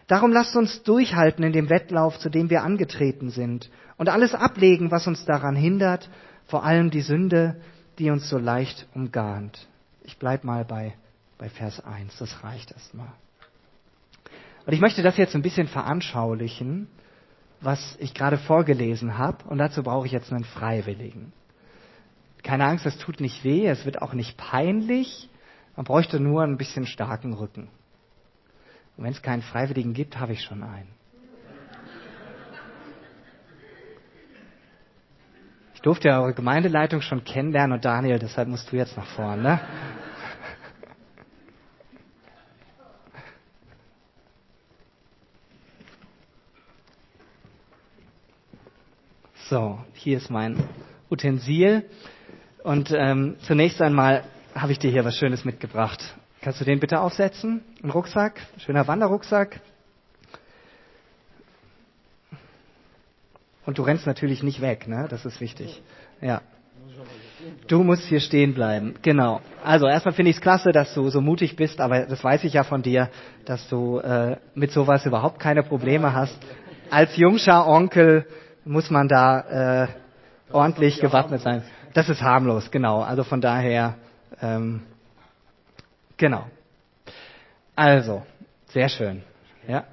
Darum 0.07 0.31
lasst 0.31 0.55
uns 0.55 0.83
durchhalten 0.83 1.43
in 1.43 1.53
dem 1.53 1.69
Wettlauf, 1.69 2.19
zu 2.19 2.29
dem 2.29 2.49
wir 2.49 2.63
angetreten 2.63 3.29
sind, 3.29 3.69
und 3.97 4.09
alles 4.09 4.33
ablegen, 4.33 4.91
was 4.91 5.07
uns 5.07 5.25
daran 5.25 5.55
hindert, 5.55 6.09
vor 6.47 6.65
allem 6.65 6.89
die 6.89 7.01
Sünde, 7.01 7.61
die 7.99 8.09
uns 8.09 8.27
so 8.27 8.37
leicht 8.37 8.87
umgarnt. 8.93 9.67
Ich 10.03 10.17
bleib 10.17 10.43
mal 10.43 10.65
bei, 10.65 10.95
bei 11.37 11.47
Vers 11.47 11.85
1, 11.85 12.17
das 12.17 12.43
reicht 12.43 12.71
erstmal. 12.71 13.13
Und 14.65 14.73
ich 14.73 14.81
möchte 14.81 15.01
das 15.03 15.17
jetzt 15.17 15.35
ein 15.35 15.41
bisschen 15.41 15.67
veranschaulichen, 15.67 16.87
was 17.61 17.95
ich 17.99 18.13
gerade 18.13 18.37
vorgelesen 18.37 19.17
habe, 19.17 19.45
und 19.45 19.59
dazu 19.59 19.83
brauche 19.83 20.07
ich 20.07 20.11
jetzt 20.11 20.33
einen 20.33 20.43
Freiwilligen. 20.43 21.31
Keine 22.43 22.65
Angst, 22.65 22.85
es 22.85 22.97
tut 22.97 23.21
nicht 23.21 23.43
weh, 23.43 23.67
es 23.67 23.85
wird 23.85 24.01
auch 24.01 24.13
nicht 24.13 24.35
peinlich, 24.35 25.29
man 25.81 25.85
bräuchte 25.85 26.19
nur 26.19 26.43
ein 26.43 26.57
bisschen 26.57 26.85
starken 26.85 27.33
Rücken. 27.33 27.67
Und 28.95 29.03
wenn 29.03 29.13
es 29.13 29.23
keinen 29.23 29.41
Freiwilligen 29.41 29.95
gibt, 29.95 30.19
habe 30.19 30.33
ich 30.33 30.43
schon 30.43 30.61
einen. 30.61 30.89
Ich 35.73 35.81
durfte 35.81 36.09
ja 36.09 36.21
eure 36.21 36.35
Gemeindeleitung 36.35 37.01
schon 37.01 37.23
kennenlernen 37.23 37.71
und 37.71 37.83
Daniel, 37.83 38.19
deshalb 38.19 38.47
musst 38.47 38.71
du 38.71 38.75
jetzt 38.75 38.95
nach 38.95 39.07
vorne. 39.07 39.41
Ne? 39.41 39.59
So, 49.49 49.79
hier 49.95 50.17
ist 50.17 50.29
mein 50.29 50.63
Utensil. 51.09 51.89
Und 52.63 52.91
ähm, 52.91 53.37
zunächst 53.41 53.81
einmal 53.81 54.23
habe 54.55 54.71
ich 54.71 54.79
dir 54.79 54.91
hier 54.91 55.05
was 55.05 55.17
Schönes 55.17 55.45
mitgebracht. 55.45 56.15
Kannst 56.41 56.59
du 56.59 56.65
den 56.65 56.79
bitte 56.79 56.99
aufsetzen? 56.99 57.63
Ein 57.83 57.91
Rucksack, 57.91 58.41
schöner 58.57 58.87
Wanderrucksack. 58.87 59.59
Und 63.65 63.77
du 63.77 63.83
rennst 63.83 64.07
natürlich 64.07 64.41
nicht 64.41 64.59
weg, 64.59 64.87
ne? 64.87 65.07
Das 65.09 65.25
ist 65.25 65.39
wichtig. 65.39 65.81
Ja. 66.19 66.41
Du 67.67 67.83
musst 67.83 68.03
hier 68.03 68.19
stehen 68.19 68.53
bleiben. 68.53 68.95
Genau. 69.01 69.41
Also 69.63 69.87
erstmal 69.87 70.13
finde 70.13 70.31
ich 70.31 70.37
es 70.37 70.41
klasse, 70.41 70.71
dass 70.71 70.93
du 70.93 71.09
so 71.09 71.21
mutig 71.21 71.55
bist, 71.55 71.79
aber 71.79 72.05
das 72.05 72.23
weiß 72.23 72.43
ich 72.43 72.53
ja 72.53 72.63
von 72.63 72.81
dir, 72.81 73.09
dass 73.45 73.67
du 73.69 73.99
äh, 73.99 74.37
mit 74.55 74.71
sowas 74.71 75.05
überhaupt 75.05 75.39
keine 75.39 75.63
Probleme 75.63 76.13
hast. 76.13 76.37
Als 76.89 77.15
jungscher 77.17 77.67
Onkel 77.67 78.25
muss 78.65 78.89
man 78.89 79.07
da 79.07 79.83
äh, 79.83 79.87
ordentlich 80.51 80.99
gewappnet 80.99 81.41
sein. 81.41 81.63
Das 81.93 82.09
ist 82.09 82.21
harmlos, 82.21 82.71
genau. 82.71 83.01
Also 83.01 83.23
von 83.23 83.41
daher 83.41 83.95
ähm, 84.41 84.81
Genau. 86.21 86.45
Also, 87.75 88.21
sehr 88.67 88.89
schön. 88.89 89.23
Ja. 89.67 89.85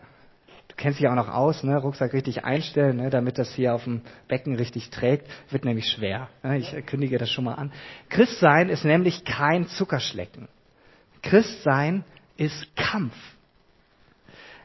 Du 0.68 0.74
kennst 0.76 1.00
dich 1.00 1.08
auch 1.08 1.14
noch 1.14 1.30
aus, 1.30 1.62
ne? 1.62 1.78
Rucksack 1.78 2.12
richtig 2.12 2.44
einstellen, 2.44 2.98
ne? 2.98 3.08
damit 3.08 3.38
das 3.38 3.50
hier 3.54 3.74
auf 3.74 3.84
dem 3.84 4.02
Becken 4.28 4.54
richtig 4.54 4.90
trägt. 4.90 5.26
Wird 5.48 5.64
nämlich 5.64 5.88
schwer. 5.90 6.28
Ne? 6.42 6.58
Ich 6.58 6.76
kündige 6.84 7.16
das 7.16 7.30
schon 7.30 7.44
mal 7.44 7.54
an. 7.54 7.72
Christsein 8.10 8.68
ist 8.68 8.84
nämlich 8.84 9.24
kein 9.24 9.68
Zuckerschlecken. 9.68 10.48
Christsein 11.22 12.04
ist 12.36 12.76
Kampf. 12.76 13.16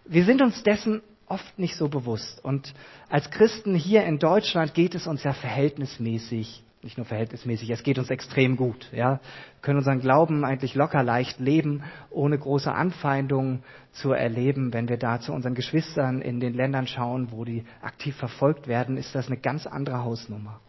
Wir 0.03 0.25
sind 0.25 0.41
uns 0.41 0.63
dessen 0.63 1.01
oft 1.27 1.57
nicht 1.57 1.77
so 1.77 1.87
bewusst. 1.87 2.43
Und 2.43 2.73
als 3.07 3.31
Christen 3.31 3.73
hier 3.73 4.03
in 4.03 4.19
Deutschland 4.19 4.73
geht 4.73 4.95
es 4.95 5.07
uns 5.07 5.23
ja 5.23 5.31
verhältnismäßig 5.31 6.61
nicht 6.83 6.97
nur 6.97 7.05
verhältnismäßig, 7.05 7.69
es 7.69 7.83
geht 7.83 7.97
uns 7.97 8.09
extrem 8.09 8.57
gut. 8.57 8.89
Ja? 8.91 9.13
Wir 9.13 9.61
können 9.61 9.77
unseren 9.77 10.01
Glauben 10.01 10.43
eigentlich 10.43 10.75
locker 10.75 11.03
leicht 11.03 11.39
leben, 11.39 11.83
ohne 12.09 12.37
große 12.37 12.71
Anfeindungen 12.71 13.63
zu 13.91 14.11
erleben. 14.11 14.73
Wenn 14.73 14.89
wir 14.89 14.97
da 14.97 15.19
zu 15.19 15.31
unseren 15.33 15.55
Geschwistern 15.55 16.21
in 16.21 16.39
den 16.39 16.53
Ländern 16.53 16.87
schauen, 16.87 17.31
wo 17.31 17.45
die 17.45 17.63
aktiv 17.81 18.15
verfolgt 18.15 18.67
werden, 18.67 18.97
ist 18.97 19.15
das 19.15 19.27
eine 19.27 19.37
ganz 19.37 19.65
andere 19.65 20.03
Hausnummer. 20.03 20.59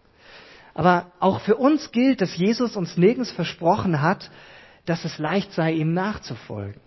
Aber 0.75 1.13
auch 1.21 1.41
für 1.41 1.57
uns 1.57 1.93
gilt, 1.93 2.21
dass 2.21 2.37
Jesus 2.37 2.77
uns 2.77 2.97
nirgends 2.97 3.31
versprochen 3.31 4.01
hat, 4.01 4.31
dass 4.87 5.05
es 5.05 5.19
leicht 5.19 5.53
sei, 5.53 5.73
ihm 5.73 5.95
nachzufolgen. 5.95 6.81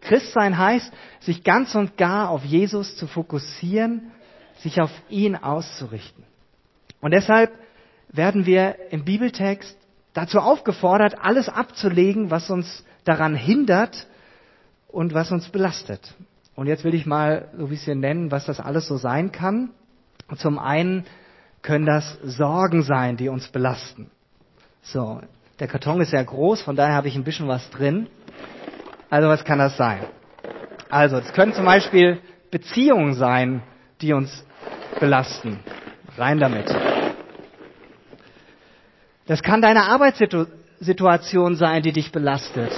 Christsein 0.00 0.56
heißt, 0.56 0.92
sich 1.20 1.44
ganz 1.44 1.74
und 1.74 1.96
gar 1.96 2.30
auf 2.30 2.44
Jesus 2.44 2.96
zu 2.96 3.06
fokussieren, 3.06 4.12
sich 4.58 4.80
auf 4.80 4.90
ihn 5.08 5.36
auszurichten. 5.36 6.24
Und 7.00 7.12
deshalb 7.12 7.52
werden 8.12 8.46
wir 8.46 8.76
im 8.90 9.04
Bibeltext 9.04 9.76
dazu 10.12 10.38
aufgefordert, 10.38 11.16
alles 11.20 11.48
abzulegen, 11.48 12.30
was 12.30 12.50
uns 12.50 12.84
daran 13.04 13.34
hindert 13.34 14.06
und 14.88 15.14
was 15.14 15.30
uns 15.32 15.48
belastet. 15.48 16.14
Und 16.54 16.66
jetzt 16.66 16.84
will 16.84 16.94
ich 16.94 17.06
mal 17.06 17.48
so 17.56 17.64
ein 17.64 17.70
bisschen 17.70 18.00
nennen, 18.00 18.30
was 18.30 18.44
das 18.44 18.60
alles 18.60 18.86
so 18.86 18.96
sein 18.96 19.32
kann. 19.32 19.70
Zum 20.36 20.58
einen 20.58 21.04
können 21.62 21.86
das 21.86 22.18
Sorgen 22.22 22.82
sein, 22.82 23.16
die 23.16 23.28
uns 23.28 23.48
belasten. 23.48 24.10
So, 24.82 25.20
der 25.58 25.68
Karton 25.68 26.00
ist 26.00 26.10
sehr 26.10 26.24
groß, 26.24 26.62
von 26.62 26.76
daher 26.76 26.94
habe 26.94 27.08
ich 27.08 27.16
ein 27.16 27.24
bisschen 27.24 27.48
was 27.48 27.68
drin. 27.70 28.08
Also 29.08 29.28
was 29.28 29.44
kann 29.44 29.58
das 29.58 29.76
sein? 29.76 30.00
Also, 30.90 31.16
es 31.16 31.32
können 31.32 31.54
zum 31.54 31.64
Beispiel 31.64 32.20
Beziehungen 32.50 33.14
sein, 33.14 33.62
die 34.02 34.12
uns 34.12 34.44
belasten. 35.00 35.60
Rein 36.18 36.38
damit. 36.38 36.66
Das 39.26 39.42
kann 39.42 39.62
deine 39.62 39.84
Arbeitssituation 39.84 41.56
sein, 41.56 41.82
die 41.82 41.92
dich 41.92 42.12
belastet. 42.12 42.72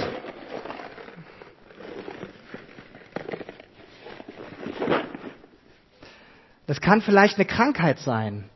Das 6.67 6.81
kann 6.81 7.01
vielleicht 7.01 7.37
eine 7.37 7.45
Krankheit 7.45 7.99
sein, 7.99 8.49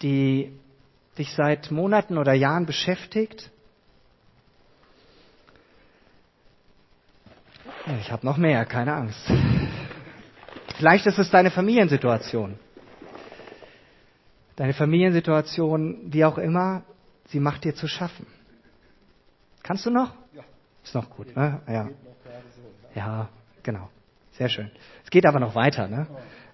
die 0.00 0.52
dich 1.18 1.32
seit 1.34 1.70
Monaten 1.70 2.18
oder 2.18 2.32
Jahren 2.32 2.66
beschäftigt. 2.66 3.50
Ich 8.00 8.12
habe 8.12 8.24
noch 8.24 8.36
mehr, 8.36 8.64
keine 8.64 8.94
Angst. 8.94 9.30
Vielleicht 10.76 11.06
ist 11.06 11.18
es 11.18 11.30
deine 11.30 11.50
Familiensituation. 11.50 12.58
Deine 14.56 14.72
Familiensituation, 14.72 16.12
wie 16.12 16.24
auch 16.24 16.38
immer, 16.38 16.82
sie 17.32 17.40
macht 17.40 17.64
dir 17.64 17.74
zu 17.74 17.88
schaffen. 17.88 18.26
Kannst 19.62 19.86
du 19.86 19.90
noch? 19.90 20.12
Ja. 20.34 20.42
Ist 20.84 20.94
noch 20.94 21.08
gut, 21.08 21.34
ne? 21.34 21.60
Ja. 21.66 21.88
Ja, 22.94 23.28
genau. 23.62 23.88
Sehr 24.32 24.48
schön. 24.48 24.70
Es 25.04 25.10
geht 25.10 25.24
aber 25.24 25.40
noch 25.40 25.54
weiter, 25.54 25.88
ne? 25.88 26.06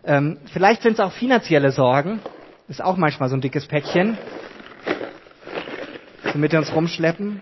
Ähm, 0.05 0.39
vielleicht 0.53 0.83
sind 0.83 0.95
es 0.95 1.01
auch 1.01 1.13
finanzielle 1.13 1.73
Sorgen. 1.73 2.21
Ist 2.69 2.83
auch 2.83 2.97
manchmal 2.97 3.29
so 3.29 3.35
ein 3.37 3.41
dickes 3.41 3.67
Päckchen, 3.67 4.19
womit 6.33 6.53
wir 6.53 6.59
uns 6.59 6.73
rumschleppen. 6.73 7.41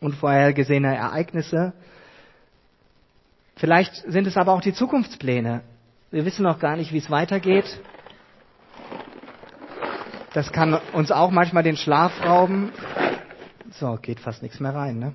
Unvorhergesehene 0.00 0.94
Ereignisse. 0.94 1.72
Vielleicht 3.56 3.94
sind 3.94 4.26
es 4.26 4.36
aber 4.36 4.52
auch 4.52 4.60
die 4.60 4.74
Zukunftspläne. 4.74 5.62
Wir 6.10 6.24
wissen 6.26 6.42
noch 6.42 6.58
gar 6.60 6.76
nicht, 6.76 6.92
wie 6.92 6.98
es 6.98 7.10
weitergeht. 7.10 7.80
Das 10.36 10.52
kann 10.52 10.74
uns 10.92 11.10
auch 11.10 11.30
manchmal 11.30 11.62
den 11.62 11.78
Schlaf 11.78 12.12
rauben. 12.22 12.70
So, 13.70 13.96
geht 13.96 14.20
fast 14.20 14.42
nichts 14.42 14.60
mehr 14.60 14.74
rein, 14.74 14.98
ne? 14.98 15.14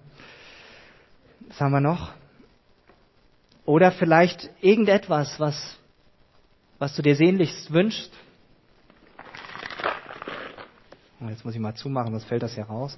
Was 1.48 1.62
haben 1.62 1.74
wir 1.74 1.80
noch? 1.80 2.12
Oder 3.64 3.92
vielleicht 3.92 4.50
irgendetwas, 4.62 5.40
was, 5.40 5.78
was 6.80 6.96
du 6.96 7.04
dir 7.04 7.16
sehnlichst 7.16 7.72
wünschst. 7.72 8.12
Oh, 11.24 11.30
jetzt 11.30 11.46
muss 11.46 11.54
ich 11.54 11.62
mal 11.62 11.76
zumachen, 11.76 12.14
sonst 12.14 12.26
fällt 12.26 12.42
das 12.42 12.56
hier 12.56 12.66
raus. 12.66 12.98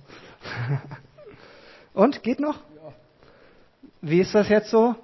Und, 1.94 2.24
geht 2.24 2.40
noch? 2.40 2.60
Wie 4.00 4.22
ist 4.22 4.34
das 4.34 4.48
jetzt 4.48 4.70
so? 4.70 4.96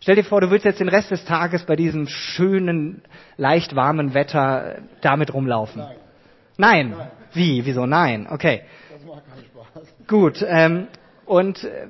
Stell 0.00 0.16
dir 0.16 0.24
vor, 0.24 0.40
du 0.40 0.50
würdest 0.50 0.64
jetzt 0.64 0.80
den 0.80 0.88
Rest 0.88 1.12
des 1.12 1.24
Tages 1.24 1.64
bei 1.66 1.76
diesem 1.76 2.08
schönen, 2.08 3.02
leicht 3.36 3.76
warmen 3.76 4.12
Wetter 4.12 4.82
damit 5.02 5.32
rumlaufen. 5.32 5.82
Nein. 5.82 6.07
Nein. 6.58 6.90
Nein. 6.90 7.10
Wie? 7.32 7.64
Wieso? 7.64 7.86
Nein. 7.86 8.26
Okay. 8.28 8.62
Das 8.92 9.02
macht 9.04 9.24
keinen 9.26 9.44
Spaß. 9.44 9.88
Gut. 10.06 10.44
Ähm, 10.46 10.88
und 11.24 11.64
äh, 11.64 11.88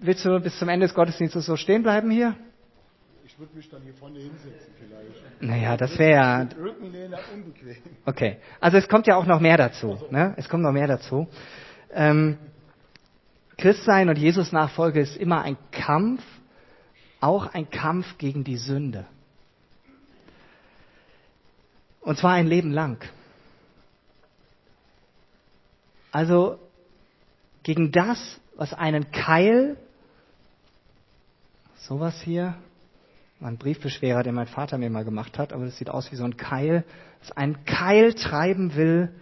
willst 0.00 0.24
du 0.24 0.38
bis 0.40 0.56
zum 0.58 0.68
Ende 0.68 0.86
des 0.86 0.94
Gottesdienstes 0.94 1.44
so 1.44 1.56
stehen 1.56 1.82
bleiben 1.82 2.10
hier? 2.10 2.36
Ich 3.24 3.36
würde 3.38 3.56
mich 3.56 3.68
dann 3.68 3.82
hier 3.82 3.94
vorne 3.94 4.20
hinsetzen 4.20 4.72
vielleicht. 4.78 5.42
Naja, 5.42 5.76
das 5.76 5.98
wäre 5.98 6.12
ja. 6.12 6.48
Rückenlehner 6.56 7.18
unbequem. 7.34 7.76
Okay. 8.06 8.36
Also 8.60 8.76
es 8.76 8.88
kommt 8.88 9.08
ja 9.08 9.16
auch 9.16 9.26
noch 9.26 9.40
mehr 9.40 9.56
dazu. 9.56 9.98
Ne? 10.10 10.34
Es 10.36 10.48
kommt 10.48 10.62
noch 10.62 10.72
mehr 10.72 10.86
dazu. 10.86 11.26
Ähm, 11.92 12.38
Christsein 13.56 14.08
und 14.08 14.18
Jesus-Nachfolge 14.18 15.00
ist 15.00 15.16
immer 15.16 15.42
ein 15.42 15.56
Kampf 15.72 16.22
auch 17.22 17.54
ein 17.54 17.70
Kampf 17.70 18.18
gegen 18.18 18.44
die 18.44 18.56
Sünde. 18.56 19.06
Und 22.00 22.18
zwar 22.18 22.32
ein 22.32 22.48
Leben 22.48 22.72
lang. 22.72 22.98
Also 26.12 26.58
gegen 27.64 27.90
das, 27.90 28.40
was 28.56 28.72
einen 28.72 29.10
Keil, 29.10 29.76
sowas 31.76 32.20
hier, 32.22 32.54
ein 33.40 33.58
Briefbeschwerer, 33.58 34.22
den 34.22 34.36
mein 34.36 34.46
Vater 34.46 34.78
mir 34.78 34.88
mal 34.88 35.04
gemacht 35.04 35.36
hat, 35.36 35.52
aber 35.52 35.64
das 35.64 35.76
sieht 35.76 35.90
aus 35.90 36.12
wie 36.12 36.16
so 36.16 36.24
ein 36.24 36.36
Keil, 36.36 36.84
das 37.20 37.32
einen 37.32 37.64
Keil 37.64 38.14
treiben 38.14 38.76
will 38.76 39.12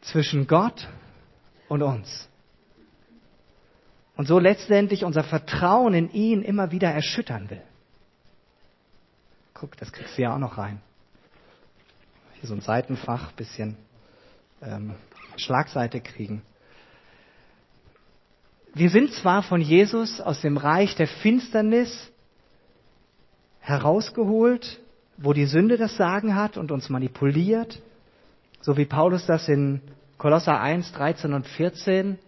zwischen 0.00 0.48
Gott 0.48 0.88
und 1.68 1.82
uns 1.82 2.28
und 4.16 4.26
so 4.26 4.38
letztendlich 4.38 5.04
unser 5.04 5.24
Vertrauen 5.24 5.94
in 5.94 6.10
ihn 6.12 6.42
immer 6.42 6.70
wieder 6.70 6.90
erschüttern 6.90 7.50
will. 7.50 7.62
Guck, 9.54 9.76
das 9.76 9.92
kriegst 9.92 10.18
du 10.18 10.22
ja 10.22 10.34
auch 10.34 10.38
noch 10.38 10.58
rein. 10.58 10.80
Hier 12.34 12.48
so 12.48 12.54
ein 12.54 12.60
Seitenfach, 12.60 13.32
bisschen 13.32 13.76
ähm, 14.60 14.94
Schlagseite 15.36 16.00
kriegen. 16.00 16.42
Wir 18.74 18.88
sind 18.88 19.12
zwar 19.12 19.42
von 19.42 19.60
Jesus 19.60 20.20
aus 20.20 20.40
dem 20.40 20.56
Reich 20.56 20.94
der 20.96 21.06
Finsternis 21.06 22.10
herausgeholt, 23.60 24.80
wo 25.18 25.32
die 25.32 25.46
Sünde 25.46 25.76
das 25.76 25.96
Sagen 25.96 26.34
hat 26.34 26.56
und 26.56 26.72
uns 26.72 26.88
manipuliert, 26.88 27.82
so 28.60 28.76
wie 28.76 28.86
Paulus 28.86 29.26
das 29.26 29.48
in 29.48 29.82
Kolosser 30.16 30.60
1, 30.60 30.92
13 30.92 31.32
und 31.34 31.46
14 31.46 32.18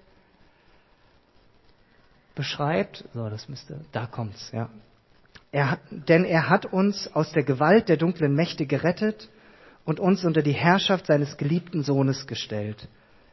beschreibt. 2.35 3.05
So, 3.15 3.29
das 3.29 3.49
müsste, 3.49 3.81
da 3.93 4.07
kommt's, 4.07 4.51
ja. 4.53 4.69
Er, 5.51 5.79
denn 5.91 6.25
er 6.25 6.49
hat 6.49 6.67
uns 6.67 7.09
aus 7.15 7.33
der 7.33 7.45
Gewalt 7.45 7.89
der 7.89 7.97
dunklen 7.97 8.35
Mächte 8.35 8.67
gerettet 8.67 9.29
und 9.85 10.01
uns 10.01 10.25
unter 10.25 10.43
die 10.43 10.53
Herrschaft 10.53 11.07
seines 11.07 11.37
geliebten 11.37 11.83
Sohnes 11.83 12.27
gestellt. 12.27 12.89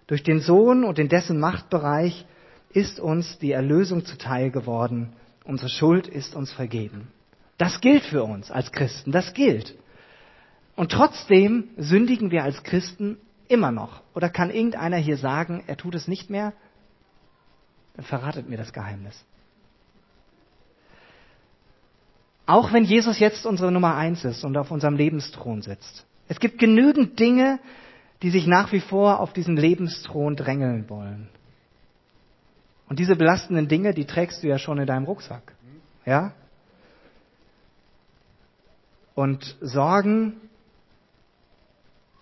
Durch 0.07 0.23
den 0.23 0.39
Sohn 0.39 0.83
und 0.83 0.99
in 0.99 1.09
dessen 1.09 1.39
Machtbereich 1.39 2.25
ist 2.69 2.99
uns 2.99 3.37
die 3.39 3.51
Erlösung 3.51 4.05
zuteil 4.05 4.51
geworden. 4.51 5.13
Unsere 5.43 5.69
Schuld 5.69 6.07
ist 6.07 6.35
uns 6.35 6.51
vergeben. 6.51 7.07
Das 7.57 7.81
gilt 7.81 8.03
für 8.03 8.23
uns 8.23 8.51
als 8.51 8.71
Christen, 8.71 9.11
das 9.11 9.33
gilt. 9.33 9.75
Und 10.75 10.91
trotzdem 10.91 11.69
sündigen 11.77 12.31
wir 12.31 12.43
als 12.43 12.63
Christen 12.63 13.17
immer 13.47 13.71
noch. 13.71 14.01
Oder 14.15 14.29
kann 14.29 14.49
irgendeiner 14.49 14.97
hier 14.97 15.17
sagen, 15.17 15.63
er 15.67 15.77
tut 15.77 15.95
es 15.95 16.07
nicht 16.07 16.29
mehr? 16.29 16.53
dann 17.95 18.05
verratet 18.05 18.49
mir 18.49 18.57
das 18.57 18.73
Geheimnis. 18.73 19.23
Auch 22.45 22.73
wenn 22.73 22.83
Jesus 22.83 23.19
jetzt 23.19 23.45
unsere 23.45 23.71
Nummer 23.71 23.95
eins 23.95 24.25
ist 24.25 24.43
und 24.43 24.57
auf 24.57 24.71
unserem 24.71 24.95
Lebensthron 24.95 25.61
sitzt. 25.61 26.05
Es 26.31 26.39
gibt 26.39 26.59
genügend 26.59 27.19
Dinge, 27.19 27.59
die 28.21 28.29
sich 28.29 28.47
nach 28.47 28.71
wie 28.71 28.79
vor 28.79 29.19
auf 29.19 29.33
diesen 29.33 29.57
Lebensthron 29.57 30.37
drängeln 30.37 30.89
wollen. 30.89 31.27
Und 32.87 32.99
diese 32.99 33.17
belastenden 33.17 33.67
Dinge, 33.67 33.93
die 33.93 34.05
trägst 34.05 34.41
du 34.41 34.47
ja 34.47 34.57
schon 34.57 34.77
in 34.77 34.85
deinem 34.85 35.03
Rucksack. 35.03 35.53
Ja? 36.05 36.31
Und 39.13 39.57
Sorgen, 39.59 40.37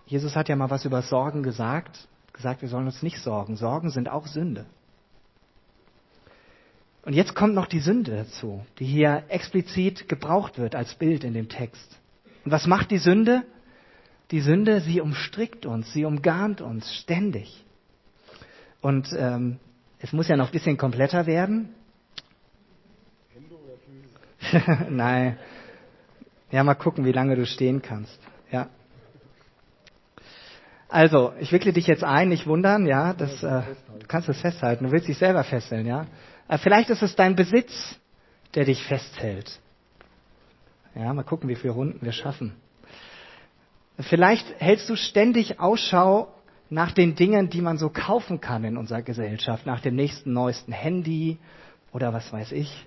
Jesus 0.08 0.36
hat 0.36 0.50
ja 0.50 0.56
mal 0.56 0.72
was 0.72 0.86
über 0.86 1.04
Sorgen 1.04 1.43
gesagt, 1.43 2.08
gesagt, 2.34 2.63
wir 2.63 2.69
sollen 2.69 2.88
uns 2.88 3.04
nicht 3.04 3.19
sorgen. 3.19 3.58
Sorgen 3.58 3.91
sind 3.91 4.10
auch 4.10 4.26
Sünde. 4.26 4.65
Und 7.04 7.13
jetzt 7.13 7.36
kommt 7.36 7.54
noch 7.54 7.67
die 7.67 7.80
Sünde 7.80 8.26
dazu, 8.26 8.65
die 8.80 8.86
hier 8.86 9.26
explizit 9.28 10.10
gebraucht 10.10 10.58
wird 10.58 10.74
als 10.74 10.95
Bild 10.95 11.24
in 11.24 11.36
dem 11.36 11.48
Text. 11.48 12.00
Und 12.43 12.52
was 12.52 12.65
macht 12.65 12.89
die 12.89 12.98
Sünde? 12.98 13.43
Die 14.32 14.42
Sünde, 14.42 14.82
sie 14.82 15.02
umstrickt 15.02 15.65
uns, 15.65 15.92
sie 15.92 16.06
umgarnt 16.06 16.62
uns 16.62 16.94
ständig. 16.96 17.63
Und 18.82 19.10
ähm, 19.18 19.60
es 20.00 20.13
muss 20.13 20.28
ja 20.28 20.38
noch 20.38 20.48
ein 20.48 20.52
bisschen 20.52 20.78
kompletter 20.78 21.26
werden. 21.26 21.70
Nein. 24.89 25.38
Ja, 26.52 26.63
mal 26.63 26.76
gucken, 26.76 27.06
wie 27.06 27.12
lange 27.12 27.36
du 27.36 27.46
stehen 27.46 27.82
kannst. 27.82 28.20
Ja. 28.52 28.70
Also, 30.88 31.34
ich 31.39 31.52
wickle 31.52 31.74
dich 31.74 31.86
jetzt 31.86 32.04
ein, 32.04 32.30
nicht 32.30 32.48
wundern, 32.48 32.88
ja, 32.88 33.13
das, 33.13 33.44
äh, 33.44 33.62
du 34.00 34.08
kannst 34.08 34.28
es 34.28 34.42
festhalten, 34.42 34.86
du 34.86 34.92
willst 34.92 35.08
dich 35.08 35.20
selber 35.20 35.44
fesseln, 35.44 35.86
ja. 35.86 36.08
Aber 36.48 36.58
vielleicht 36.58 36.89
ist 36.89 37.04
es 37.04 37.15
dein 37.15 37.36
Besitz, 37.36 38.00
der 38.56 38.65
dich 38.65 38.84
festhält. 38.84 39.60
Ja, 40.96 41.13
mal 41.13 41.24
gucken, 41.24 41.48
wie 41.48 41.56
viele 41.56 41.74
Runden 41.74 42.04
wir 42.04 42.12
schaffen. 42.12 42.56
Vielleicht 44.02 44.46
hältst 44.62 44.90
du 44.90 44.96
ständig 44.96 45.60
Ausschau 45.60 46.34
nach 46.70 46.92
den 46.92 47.16
Dingen, 47.16 47.50
die 47.50 47.62
man 47.62 47.78
so 47.78 47.90
kaufen 47.90 48.40
kann 48.40 48.64
in 48.64 48.78
unserer 48.78 49.02
Gesellschaft, 49.02 49.66
nach 49.66 49.82
dem 49.82 49.96
nächsten 49.96 50.32
neuesten 50.32 50.72
Handy 50.72 51.38
oder 51.92 52.14
was 52.14 52.32
weiß 52.32 52.54
ich. 52.54 52.86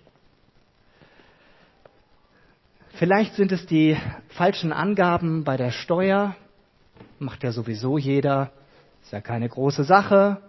Vielleicht 2.94 3.34
sind 3.34 3.52
es 3.52 3.66
die 3.66 3.96
falschen 4.28 4.72
Angaben 4.72 5.44
bei 5.44 5.56
der 5.56 5.70
Steuer, 5.70 6.36
macht 7.18 7.42
ja 7.42 7.52
sowieso 7.52 7.98
jeder, 7.98 8.52
ist 9.02 9.12
ja 9.12 9.20
keine 9.20 9.48
große 9.48 9.84
Sache. 9.84 10.40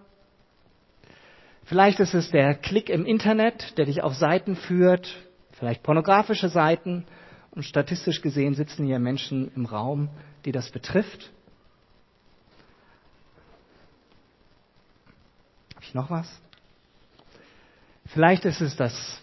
Vielleicht 1.64 2.00
ist 2.00 2.14
es 2.14 2.30
der 2.30 2.54
Klick 2.54 2.88
im 2.88 3.04
Internet, 3.04 3.76
der 3.76 3.86
dich 3.86 4.02
auf 4.02 4.14
Seiten 4.14 4.56
führt, 4.56 5.14
vielleicht 5.52 5.82
pornografische 5.82 6.48
Seiten. 6.48 7.04
Und 7.50 7.64
statistisch 7.64 8.20
gesehen 8.20 8.54
sitzen 8.54 8.84
hier 8.84 8.98
Menschen 8.98 9.50
im 9.54 9.64
Raum, 9.66 10.08
die 10.44 10.52
das 10.52 10.70
betrifft. 10.70 11.30
Habe 15.74 15.84
ich 15.84 15.94
noch 15.94 16.10
was? 16.10 16.28
Vielleicht 18.06 18.44
ist 18.44 18.60
es 18.60 18.76
das 18.76 19.20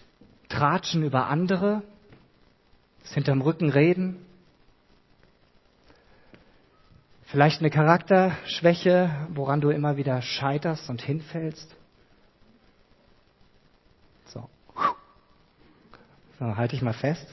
Tratschen 0.48 1.02
über 1.02 1.28
andere, 1.28 1.82
das 3.02 3.14
hinterm 3.14 3.40
Rücken 3.40 3.70
reden. 3.70 4.24
Vielleicht 7.24 7.60
eine 7.60 7.70
Charakterschwäche, 7.70 9.28
woran 9.30 9.62
du 9.62 9.70
immer 9.70 9.96
wieder 9.96 10.20
scheiterst 10.20 10.90
und 10.90 11.00
hinfällst. 11.00 11.74
So. 14.26 14.50
So, 16.38 16.56
halte 16.56 16.76
ich 16.76 16.82
mal 16.82 16.92
fest. 16.92 17.26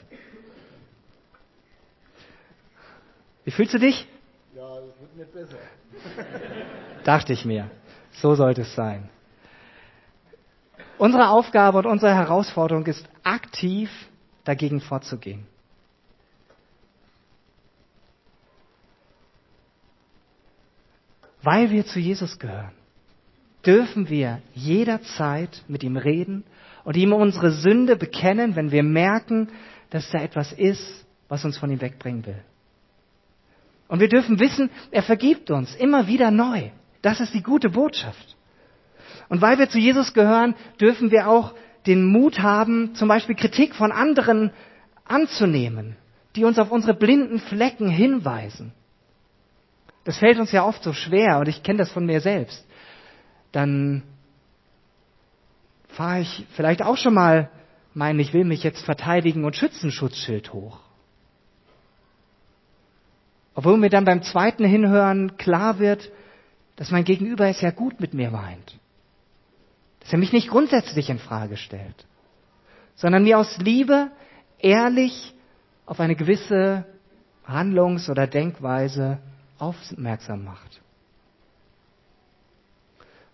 Wie 3.43 3.51
fühlst 3.51 3.73
du 3.73 3.79
dich? 3.79 4.07
Ja, 4.55 4.75
das 4.75 4.99
wird 4.99 5.15
nicht 5.15 5.33
besser. 5.33 5.57
Dachte 7.03 7.33
ich 7.33 7.45
mir. 7.45 7.69
So 8.11 8.35
sollte 8.35 8.61
es 8.61 8.75
sein. 8.75 9.09
Unsere 10.97 11.29
Aufgabe 11.29 11.77
und 11.77 11.85
unsere 11.85 12.13
Herausforderung 12.13 12.85
ist, 12.85 13.07
aktiv 13.23 13.89
dagegen 14.43 14.81
vorzugehen. 14.81 15.45
Weil 21.41 21.69
wir 21.71 21.85
zu 21.85 21.99
Jesus 21.99 22.37
gehören, 22.37 22.73
dürfen 23.65 24.09
wir 24.09 24.41
jederzeit 24.53 25.63
mit 25.67 25.83
ihm 25.83 25.95
reden 25.95 26.43
und 26.83 26.97
ihm 26.97 27.13
unsere 27.13 27.51
Sünde 27.51 27.95
bekennen, 27.95 28.55
wenn 28.57 28.71
wir 28.71 28.83
merken, 28.83 29.49
dass 29.89 30.09
da 30.11 30.19
etwas 30.19 30.51
ist, 30.51 31.05
was 31.29 31.45
uns 31.45 31.57
von 31.57 31.71
ihm 31.71 31.79
wegbringen 31.79 32.25
will. 32.25 32.43
Und 33.89 33.99
wir 33.99 34.07
dürfen 34.07 34.39
wissen, 34.39 34.69
er 34.91 35.03
vergibt 35.03 35.51
uns 35.51 35.75
immer 35.75 36.07
wieder 36.07 36.31
neu. 36.31 36.69
Das 37.01 37.19
ist 37.19 37.33
die 37.33 37.43
gute 37.43 37.69
Botschaft. 37.69 38.37
Und 39.27 39.41
weil 39.41 39.57
wir 39.57 39.67
zu 39.67 39.79
Jesus 39.79 40.13
gehören, 40.13 40.55
dürfen 40.79 41.11
wir 41.11 41.27
auch 41.27 41.53
den 41.85 42.05
Mut 42.05 42.39
haben, 42.39 42.93
zum 42.95 43.07
Beispiel 43.07 43.35
Kritik 43.35 43.75
von 43.75 43.91
anderen 43.91 44.51
anzunehmen, 45.05 45.97
die 46.35 46.45
uns 46.45 46.59
auf 46.59 46.71
unsere 46.71 46.93
blinden 46.93 47.39
Flecken 47.39 47.89
hinweisen. 47.89 48.73
Das 50.03 50.17
fällt 50.17 50.39
uns 50.39 50.51
ja 50.51 50.63
oft 50.63 50.83
so 50.83 50.93
schwer 50.93 51.39
und 51.39 51.47
ich 51.47 51.63
kenne 51.63 51.79
das 51.79 51.91
von 51.91 52.05
mir 52.05 52.21
selbst. 52.21 52.65
Dann 53.51 54.03
fahre 55.87 56.21
ich 56.21 56.45
vielleicht 56.55 56.83
auch 56.83 56.97
schon 56.97 57.15
mal 57.15 57.49
mein, 57.95 58.19
ich 58.19 58.33
will 58.33 58.45
mich 58.45 58.63
jetzt 58.63 58.85
verteidigen 58.85 59.45
und 59.45 59.55
Schützenschutzschild 59.55 60.53
hoch. 60.53 60.79
Obwohl 63.55 63.77
mir 63.77 63.89
dann 63.89 64.05
beim 64.05 64.23
zweiten 64.23 64.65
Hinhören 64.65 65.37
klar 65.37 65.79
wird, 65.79 66.11
dass 66.75 66.91
mein 66.91 67.03
Gegenüber 67.03 67.47
es 67.47 67.61
ja 67.61 67.71
gut 67.71 67.99
mit 67.99 68.13
mir 68.13 68.31
meint. 68.31 68.77
Dass 69.99 70.13
er 70.13 70.19
mich 70.19 70.31
nicht 70.31 70.49
grundsätzlich 70.49 71.09
in 71.09 71.19
Frage 71.19 71.57
stellt, 71.57 72.05
sondern 72.95 73.23
mir 73.23 73.37
aus 73.37 73.57
Liebe 73.57 74.11
ehrlich 74.59 75.33
auf 75.85 75.99
eine 75.99 76.15
gewisse 76.15 76.85
Handlungs- 77.45 78.09
oder 78.09 78.27
Denkweise 78.27 79.19
aufmerksam 79.57 80.43
macht. 80.43 80.81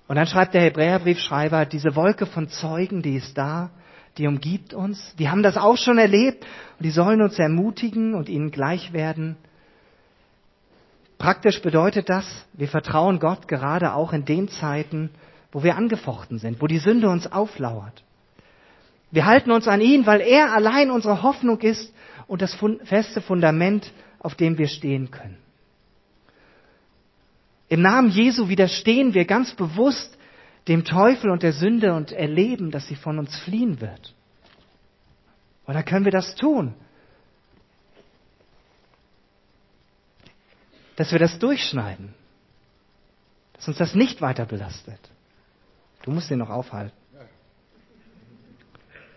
Und 0.07 0.15
dann 0.15 0.27
schreibt 0.27 0.53
der 0.53 0.61
Hebräerbriefschreiber, 0.61 1.65
diese 1.65 1.95
Wolke 1.95 2.25
von 2.25 2.47
Zeugen, 2.49 3.01
die 3.01 3.15
ist 3.15 3.37
da, 3.37 3.71
die 4.17 4.27
umgibt 4.27 4.73
uns, 4.73 5.15
die 5.17 5.29
haben 5.29 5.43
das 5.43 5.57
auch 5.57 5.77
schon 5.77 5.97
erlebt 5.97 6.45
und 6.77 6.85
die 6.85 6.91
sollen 6.91 7.21
uns 7.21 7.37
ermutigen 7.37 8.13
und 8.13 8.29
ihnen 8.29 8.51
gleich 8.51 8.93
werden. 8.93 9.35
Praktisch 11.17 11.61
bedeutet 11.61 12.09
das, 12.09 12.25
wir 12.53 12.67
vertrauen 12.67 13.19
Gott 13.19 13.47
gerade 13.47 13.93
auch 13.93 14.13
in 14.13 14.25
den 14.25 14.49
Zeiten, 14.49 15.09
wo 15.51 15.63
wir 15.63 15.77
angefochten 15.77 16.39
sind, 16.39 16.61
wo 16.61 16.67
die 16.67 16.79
Sünde 16.79 17.09
uns 17.09 17.31
auflauert. 17.31 18.03
Wir 19.11 19.25
halten 19.25 19.51
uns 19.51 19.67
an 19.67 19.79
ihn, 19.79 20.05
weil 20.05 20.19
er 20.19 20.53
allein 20.53 20.91
unsere 20.91 21.23
Hoffnung 21.23 21.61
ist 21.61 21.93
und 22.27 22.41
das 22.41 22.57
feste 22.83 23.21
Fundament, 23.21 23.91
auf 24.19 24.35
dem 24.35 24.57
wir 24.57 24.67
stehen 24.67 25.11
können. 25.11 25.37
Im 27.69 27.81
Namen 27.81 28.09
Jesu 28.09 28.49
widerstehen 28.49 29.13
wir 29.13 29.25
ganz 29.25 29.53
bewusst 29.53 30.17
dem 30.67 30.83
Teufel 30.83 31.29
und 31.29 31.43
der 31.43 31.53
Sünde 31.53 31.93
und 31.93 32.11
erleben, 32.11 32.71
dass 32.71 32.87
sie 32.87 32.95
von 32.95 33.19
uns 33.19 33.37
fliehen 33.39 33.81
wird. 33.81 34.13
Oder 35.67 35.83
können 35.83 36.05
wir 36.05 36.11
das 36.11 36.35
tun? 36.35 36.73
Dass 40.95 41.11
wir 41.11 41.19
das 41.19 41.39
durchschneiden. 41.39 42.13
Dass 43.53 43.67
uns 43.67 43.77
das 43.77 43.95
nicht 43.95 44.21
weiter 44.21 44.45
belastet. 44.45 44.99
Du 46.03 46.11
musst 46.11 46.29
ihn 46.29 46.37
noch 46.37 46.49
aufhalten. 46.49 46.95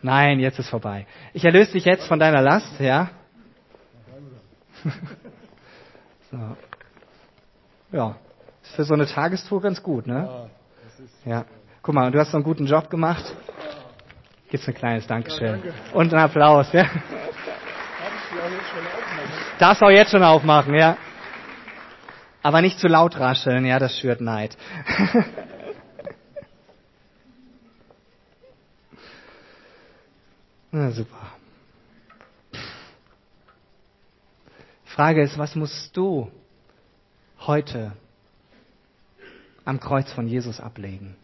Nein, 0.00 0.38
jetzt 0.38 0.58
ist 0.58 0.68
vorbei. 0.68 1.06
Ich 1.32 1.44
erlöse 1.44 1.72
dich 1.72 1.84
jetzt 1.84 2.06
von 2.06 2.18
deiner 2.18 2.40
Last, 2.40 2.78
ja? 2.78 3.10
so. 6.30 6.56
Ja. 7.90 8.16
Ist 8.62 8.74
für 8.74 8.84
so 8.84 8.94
eine 8.94 9.06
Tagestour 9.06 9.60
ganz 9.60 9.82
gut, 9.82 10.06
ne? 10.06 10.50
Ja. 11.24 11.44
Guck 11.82 11.94
mal, 11.94 12.10
du 12.10 12.18
hast 12.18 12.30
so 12.30 12.36
einen 12.36 12.44
guten 12.44 12.66
Job 12.66 12.90
gemacht. 12.90 13.24
Gibt's 14.50 14.68
ein 14.68 14.74
kleines 14.74 15.06
Dankeschön. 15.06 15.62
Und 15.92 16.12
einen 16.12 16.22
Applaus, 16.22 16.72
ja? 16.72 16.86
Darfst 19.58 19.82
auch 19.82 19.90
jetzt 19.90 20.10
schon 20.10 20.22
aufmachen, 20.22 20.74
ja? 20.74 20.96
Aber 22.42 22.62
nicht 22.62 22.78
zu 22.78 22.88
laut 22.88 23.18
rascheln, 23.18 23.64
ja, 23.66 23.78
das 23.78 23.98
schürt 23.98 24.20
Neid. 24.20 24.56
Na 30.70 30.90
super. 30.90 31.32
Frage 34.84 35.22
ist, 35.22 35.38
was 35.38 35.54
musst 35.54 35.96
du 35.96 36.30
heute 37.40 37.92
am 39.64 39.80
Kreuz 39.80 40.12
von 40.12 40.26
Jesus 40.26 40.60
ablegen? 40.60 41.16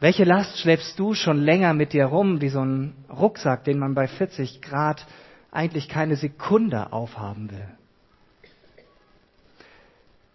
Welche 0.00 0.24
Last 0.24 0.58
schleppst 0.58 0.98
du 0.98 1.14
schon 1.14 1.38
länger 1.40 1.72
mit 1.72 1.92
dir 1.92 2.06
rum, 2.06 2.40
wie 2.40 2.50
so 2.50 2.60
ein 2.64 2.94
Rucksack, 3.08 3.64
den 3.64 3.78
man 3.78 3.94
bei 3.94 4.06
40 4.06 4.60
Grad 4.60 5.06
eigentlich 5.54 5.88
keine 5.88 6.16
Sekunde 6.16 6.92
aufhaben 6.92 7.50
will? 7.50 7.68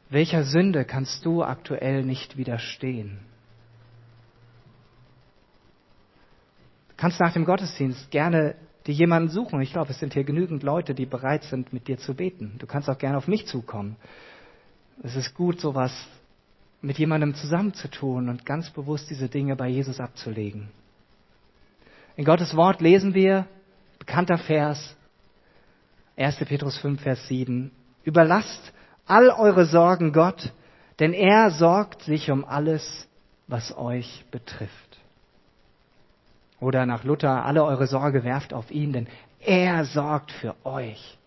Welcher 0.10 0.44
Sünde 0.44 0.86
kannst 0.86 1.24
du 1.26 1.44
aktuell 1.44 2.04
nicht 2.04 2.36
widerstehen? 2.38 3.20
Du 6.90 6.96
kannst 6.98 7.20
nach 7.20 7.34
dem 7.34 7.46
Gottesdienst 7.46 8.10
gerne 8.10 8.56
dir 8.88 8.94
jemanden 8.94 9.30
suchen. 9.30 9.62
Ich 9.62 9.72
glaube, 9.72 9.92
es 9.92 10.00
sind 10.00 10.14
hier 10.14 10.24
genügend 10.24 10.64
Leute, 10.64 10.96
die 10.96 11.06
bereit 11.06 11.44
sind, 11.44 11.72
mit 11.74 11.88
dir 11.88 11.98
zu 11.98 12.16
beten. 12.16 12.56
Du 12.58 12.66
kannst 12.66 12.90
auch 12.90 12.98
gerne 12.98 13.18
auf 13.18 13.28
mich 13.28 13.46
zukommen. 13.46 13.96
Es 15.04 15.16
ist 15.16 15.36
gut, 15.36 15.62
sowas 15.62 15.94
mit 16.82 16.98
jemandem 16.98 17.36
zusammenzutun 17.36 18.30
und 18.30 18.46
ganz 18.46 18.70
bewusst 18.70 19.10
diese 19.10 19.30
Dinge 19.30 19.56
bei 19.56 19.68
Jesus 19.68 20.00
abzulegen. 20.00 20.70
In 22.16 22.26
Gottes 22.26 22.56
Wort 22.56 22.82
lesen 22.82 23.14
wir, 23.14 23.48
bekannter 24.00 24.38
Vers, 24.38 24.96
1. 26.20 26.36
Petrus 26.46 26.78
5, 26.80 27.02
Vers 27.02 27.28
7, 27.30 27.72
überlasst 28.04 28.74
all 29.06 29.30
eure 29.30 29.66
Sorgen 29.66 30.12
Gott, 30.12 30.52
denn 31.00 31.14
er 31.14 31.50
sorgt 31.50 32.04
sich 32.04 32.30
um 32.30 32.44
alles, 32.44 33.08
was 33.48 33.76
euch 33.78 34.26
betrifft. 34.30 34.98
Oder 36.60 36.86
nach 36.86 37.06
Luther, 37.06 37.46
alle 37.46 37.64
eure 37.64 37.88
Sorge 37.88 38.26
werft 38.26 38.54
auf 38.54 38.70
ihn, 38.70 38.92
denn 38.92 39.08
er 39.40 39.86
sorgt 39.86 40.34
für 40.34 40.56
euch. 40.66 41.18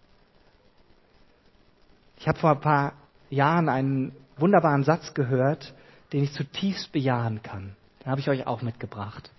Ich 2.19 2.29
habe 2.29 2.39
vor 2.39 2.51
ein 2.51 2.61
paar 2.61 2.93
Jahren 3.31 3.71
einen 3.71 4.13
wunderbaren 4.37 4.85
Satz 4.85 5.15
gehört, 5.15 5.73
den 6.13 6.23
ich 6.23 6.35
zutiefst 6.35 6.93
bejahen 6.93 7.43
kann. 7.43 7.75
Den 8.05 8.11
habe 8.11 8.21
ich 8.21 8.29
euch 8.29 8.47
auch 8.47 8.61
mitgebracht. 8.61 9.31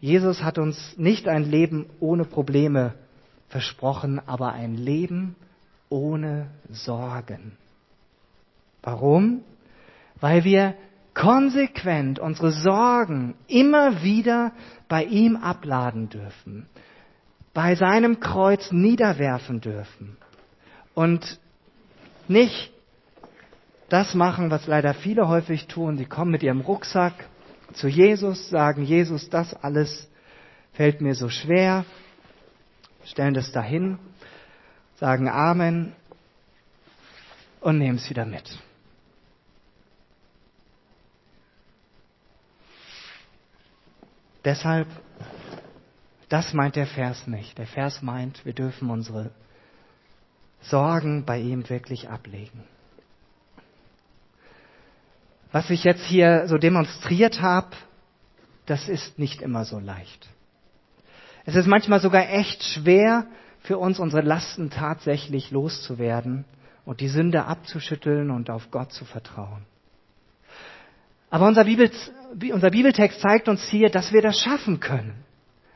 Jesus 0.00 0.42
hat 0.42 0.56
uns 0.56 0.96
nicht 0.96 1.28
ein 1.28 1.44
Leben 1.44 1.84
ohne 2.00 2.24
Probleme 2.24 2.94
versprochen, 3.48 4.20
aber 4.26 4.52
ein 4.52 4.74
Leben 4.74 5.36
ohne 5.88 6.48
Sorgen. 6.70 7.56
Warum? 8.82 9.42
Weil 10.20 10.44
wir 10.44 10.74
konsequent 11.14 12.18
unsere 12.18 12.52
Sorgen 12.52 13.34
immer 13.48 14.02
wieder 14.02 14.52
bei 14.88 15.04
ihm 15.04 15.36
abladen 15.36 16.08
dürfen, 16.08 16.66
bei 17.54 17.74
seinem 17.74 18.20
Kreuz 18.20 18.70
niederwerfen 18.70 19.60
dürfen 19.60 20.16
und 20.94 21.40
nicht 22.28 22.70
das 23.88 24.14
machen, 24.14 24.50
was 24.50 24.66
leider 24.66 24.94
viele 24.94 25.28
häufig 25.28 25.66
tun. 25.66 25.96
Sie 25.96 26.04
kommen 26.04 26.30
mit 26.30 26.42
ihrem 26.42 26.60
Rucksack 26.60 27.14
zu 27.72 27.88
Jesus, 27.88 28.48
sagen, 28.50 28.82
Jesus, 28.82 29.28
das 29.30 29.54
alles 29.54 30.08
fällt 30.72 31.00
mir 31.00 31.14
so 31.14 31.28
schwer, 31.28 31.84
stellen 33.10 33.34
das 33.34 33.52
dahin, 33.52 33.98
sagen 34.96 35.28
Amen 35.28 35.92
und 37.60 37.78
nehmen 37.78 37.98
es 37.98 38.08
wieder 38.10 38.24
mit. 38.24 38.58
Deshalb, 44.44 44.88
das 46.28 46.54
meint 46.54 46.76
der 46.76 46.86
Vers 46.86 47.26
nicht. 47.26 47.58
Der 47.58 47.66
Vers 47.66 48.02
meint, 48.02 48.44
wir 48.44 48.52
dürfen 48.52 48.90
unsere 48.90 49.30
Sorgen 50.60 51.24
bei 51.24 51.38
ihm 51.38 51.68
wirklich 51.68 52.08
ablegen. 52.08 52.64
Was 55.50 55.70
ich 55.70 55.84
jetzt 55.84 56.04
hier 56.04 56.46
so 56.46 56.58
demonstriert 56.58 57.40
habe, 57.40 57.74
das 58.66 58.88
ist 58.88 59.18
nicht 59.18 59.40
immer 59.40 59.64
so 59.64 59.78
leicht. 59.78 60.28
Es 61.48 61.56
ist 61.56 61.66
manchmal 61.66 61.98
sogar 61.98 62.28
echt 62.28 62.62
schwer 62.62 63.24
für 63.60 63.78
uns, 63.78 63.98
unsere 63.98 64.20
Lasten 64.20 64.68
tatsächlich 64.68 65.50
loszuwerden 65.50 66.44
und 66.84 67.00
die 67.00 67.08
Sünde 67.08 67.46
abzuschütteln 67.46 68.30
und 68.30 68.50
auf 68.50 68.70
Gott 68.70 68.92
zu 68.92 69.06
vertrauen. 69.06 69.64
Aber 71.30 71.46
unser, 71.46 71.64
Bibel, 71.64 71.90
unser 72.52 72.68
Bibeltext 72.68 73.22
zeigt 73.22 73.48
uns 73.48 73.66
hier, 73.66 73.88
dass 73.88 74.12
wir 74.12 74.20
das 74.20 74.38
schaffen 74.38 74.78
können. 74.78 75.24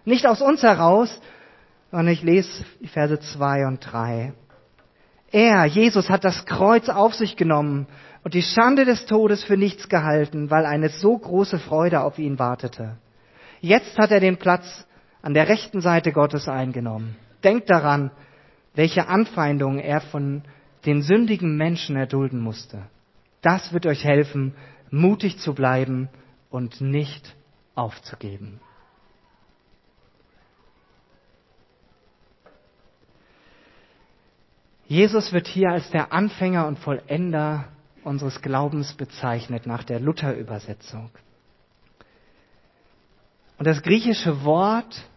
Nicht 0.04 0.26
aus 0.26 0.42
uns 0.42 0.62
heraus, 0.62 1.18
sondern 1.90 2.12
ich 2.12 2.22
lese 2.22 2.66
die 2.80 2.88
Verse 2.88 3.18
2 3.18 3.66
und 3.66 3.80
3. 3.80 4.34
Er, 5.30 5.64
Jesus, 5.64 6.10
hat 6.10 6.24
das 6.24 6.44
Kreuz 6.44 6.90
auf 6.90 7.14
sich 7.14 7.36
genommen 7.36 7.86
und 8.24 8.34
die 8.34 8.42
Schande 8.42 8.84
des 8.84 9.06
Todes 9.06 9.42
für 9.42 9.56
nichts 9.56 9.88
gehalten, 9.88 10.50
weil 10.50 10.66
eine 10.66 10.90
so 10.90 11.16
große 11.16 11.58
Freude 11.58 12.02
auf 12.02 12.18
ihn 12.18 12.38
wartete. 12.38 12.98
Jetzt 13.62 13.96
hat 13.96 14.10
er 14.10 14.20
den 14.20 14.36
Platz 14.36 14.86
an 15.22 15.34
der 15.34 15.48
rechten 15.48 15.80
Seite 15.80 16.12
Gottes 16.12 16.48
eingenommen. 16.48 17.16
Denkt 17.44 17.70
daran, 17.70 18.10
welche 18.74 19.08
Anfeindungen 19.08 19.78
er 19.78 20.00
von 20.00 20.42
den 20.84 21.02
sündigen 21.02 21.56
Menschen 21.56 21.96
erdulden 21.96 22.40
musste. 22.40 22.82
Das 23.40 23.72
wird 23.72 23.86
euch 23.86 24.04
helfen, 24.04 24.54
mutig 24.90 25.38
zu 25.38 25.54
bleiben 25.54 26.08
und 26.50 26.80
nicht 26.80 27.34
aufzugeben. 27.74 28.60
Jesus 34.86 35.32
wird 35.32 35.46
hier 35.46 35.70
als 35.70 35.90
der 35.90 36.12
Anfänger 36.12 36.66
und 36.66 36.78
Vollender 36.78 37.68
unseres 38.04 38.42
Glaubens 38.42 38.92
bezeichnet 38.92 39.66
nach 39.66 39.84
der 39.84 40.00
Luther-Übersetzung. 40.00 41.10
Und 43.58 43.66
das 43.66 43.82
griechische 43.82 44.44
Wort 44.44 45.08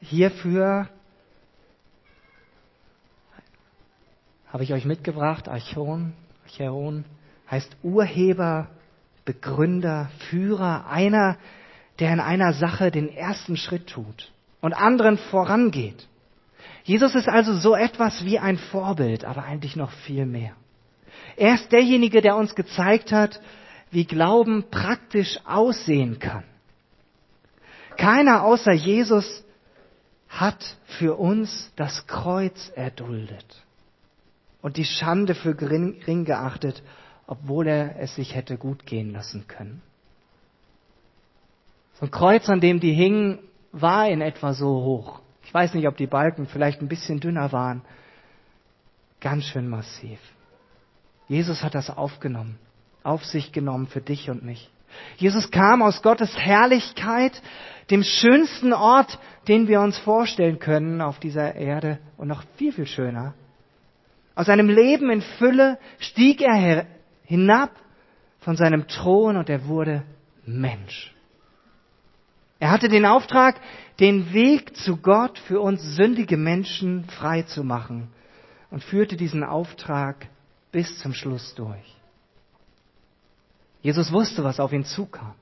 hierfür 0.00 0.88
habe 4.52 4.64
ich 4.64 4.72
euch 4.72 4.84
mitgebracht, 4.84 5.48
Archon, 5.48 6.12
Archeon, 6.44 7.04
heißt 7.50 7.76
Urheber, 7.82 8.68
Begründer, 9.24 10.10
Führer, 10.30 10.86
einer, 10.88 11.36
der 11.98 12.12
in 12.12 12.20
einer 12.20 12.52
Sache 12.52 12.90
den 12.90 13.08
ersten 13.08 13.56
Schritt 13.56 13.86
tut 13.88 14.32
und 14.60 14.72
anderen 14.72 15.18
vorangeht. 15.18 16.08
Jesus 16.84 17.14
ist 17.14 17.28
also 17.28 17.56
so 17.56 17.76
etwas 17.76 18.24
wie 18.24 18.38
ein 18.38 18.56
Vorbild, 18.56 19.24
aber 19.24 19.44
eigentlich 19.44 19.76
noch 19.76 19.92
viel 19.92 20.26
mehr. 20.26 20.52
Er 21.36 21.54
ist 21.54 21.70
derjenige, 21.70 22.22
der 22.22 22.36
uns 22.36 22.54
gezeigt 22.54 23.12
hat, 23.12 23.40
wie 23.90 24.04
Glauben 24.04 24.64
praktisch 24.70 25.38
aussehen 25.44 26.18
kann. 26.18 26.44
Keiner 27.96 28.44
außer 28.44 28.72
Jesus 28.72 29.44
hat 30.30 30.76
für 30.98 31.16
uns 31.18 31.72
das 31.74 32.06
Kreuz 32.06 32.70
erduldet 32.76 33.66
und 34.62 34.76
die 34.76 34.84
Schande 34.84 35.34
für 35.34 35.56
gering 35.56 36.24
geachtet, 36.24 36.82
obwohl 37.26 37.66
er 37.66 37.98
es 37.98 38.14
sich 38.14 38.34
hätte 38.34 38.56
gut 38.56 38.86
gehen 38.86 39.12
lassen 39.12 39.48
können. 39.48 39.82
So 41.94 42.06
ein 42.06 42.10
Kreuz, 42.10 42.48
an 42.48 42.60
dem 42.60 42.80
die 42.80 42.92
hingen, 42.92 43.40
war 43.72 44.08
in 44.08 44.20
etwa 44.20 44.54
so 44.54 44.68
hoch. 44.68 45.20
Ich 45.42 45.52
weiß 45.52 45.74
nicht, 45.74 45.88
ob 45.88 45.96
die 45.96 46.06
Balken 46.06 46.46
vielleicht 46.46 46.80
ein 46.80 46.88
bisschen 46.88 47.18
dünner 47.18 47.50
waren. 47.50 47.82
Ganz 49.20 49.44
schön 49.44 49.68
massiv. 49.68 50.18
Jesus 51.28 51.62
hat 51.62 51.74
das 51.74 51.90
aufgenommen, 51.90 52.58
auf 53.02 53.24
sich 53.24 53.52
genommen 53.52 53.88
für 53.88 54.00
dich 54.00 54.30
und 54.30 54.44
mich. 54.44 54.70
Jesus 55.16 55.50
kam 55.50 55.82
aus 55.82 56.02
Gottes 56.02 56.36
Herrlichkeit, 56.36 57.40
dem 57.90 58.02
schönsten 58.02 58.72
Ort, 58.72 59.18
den 59.48 59.68
wir 59.68 59.80
uns 59.80 59.98
vorstellen 59.98 60.58
können 60.58 61.00
auf 61.00 61.18
dieser 61.18 61.54
Erde 61.54 61.98
und 62.16 62.28
noch 62.28 62.44
viel, 62.56 62.72
viel 62.72 62.86
schöner. 62.86 63.34
Aus 64.34 64.46
seinem 64.46 64.68
Leben 64.68 65.10
in 65.10 65.22
Fülle 65.22 65.78
stieg 65.98 66.40
er 66.40 66.86
hinab 67.24 67.70
von 68.38 68.56
seinem 68.56 68.86
Thron 68.88 69.36
und 69.36 69.50
er 69.50 69.66
wurde 69.66 70.02
Mensch. 70.46 71.14
Er 72.58 72.70
hatte 72.70 72.88
den 72.88 73.06
Auftrag, 73.06 73.60
den 73.98 74.32
Weg 74.32 74.76
zu 74.76 74.98
Gott 74.98 75.38
für 75.38 75.60
uns 75.60 75.82
sündige 75.96 76.36
Menschen 76.36 77.04
frei 77.04 77.42
zu 77.42 77.64
machen 77.64 78.08
und 78.70 78.84
führte 78.84 79.16
diesen 79.16 79.42
Auftrag 79.42 80.28
bis 80.70 80.98
zum 80.98 81.12
Schluss 81.12 81.54
durch. 81.54 81.99
Jesus 83.82 84.12
wusste, 84.12 84.44
was 84.44 84.60
auf 84.60 84.72
ihn 84.72 84.84
zukam. 84.84 85.34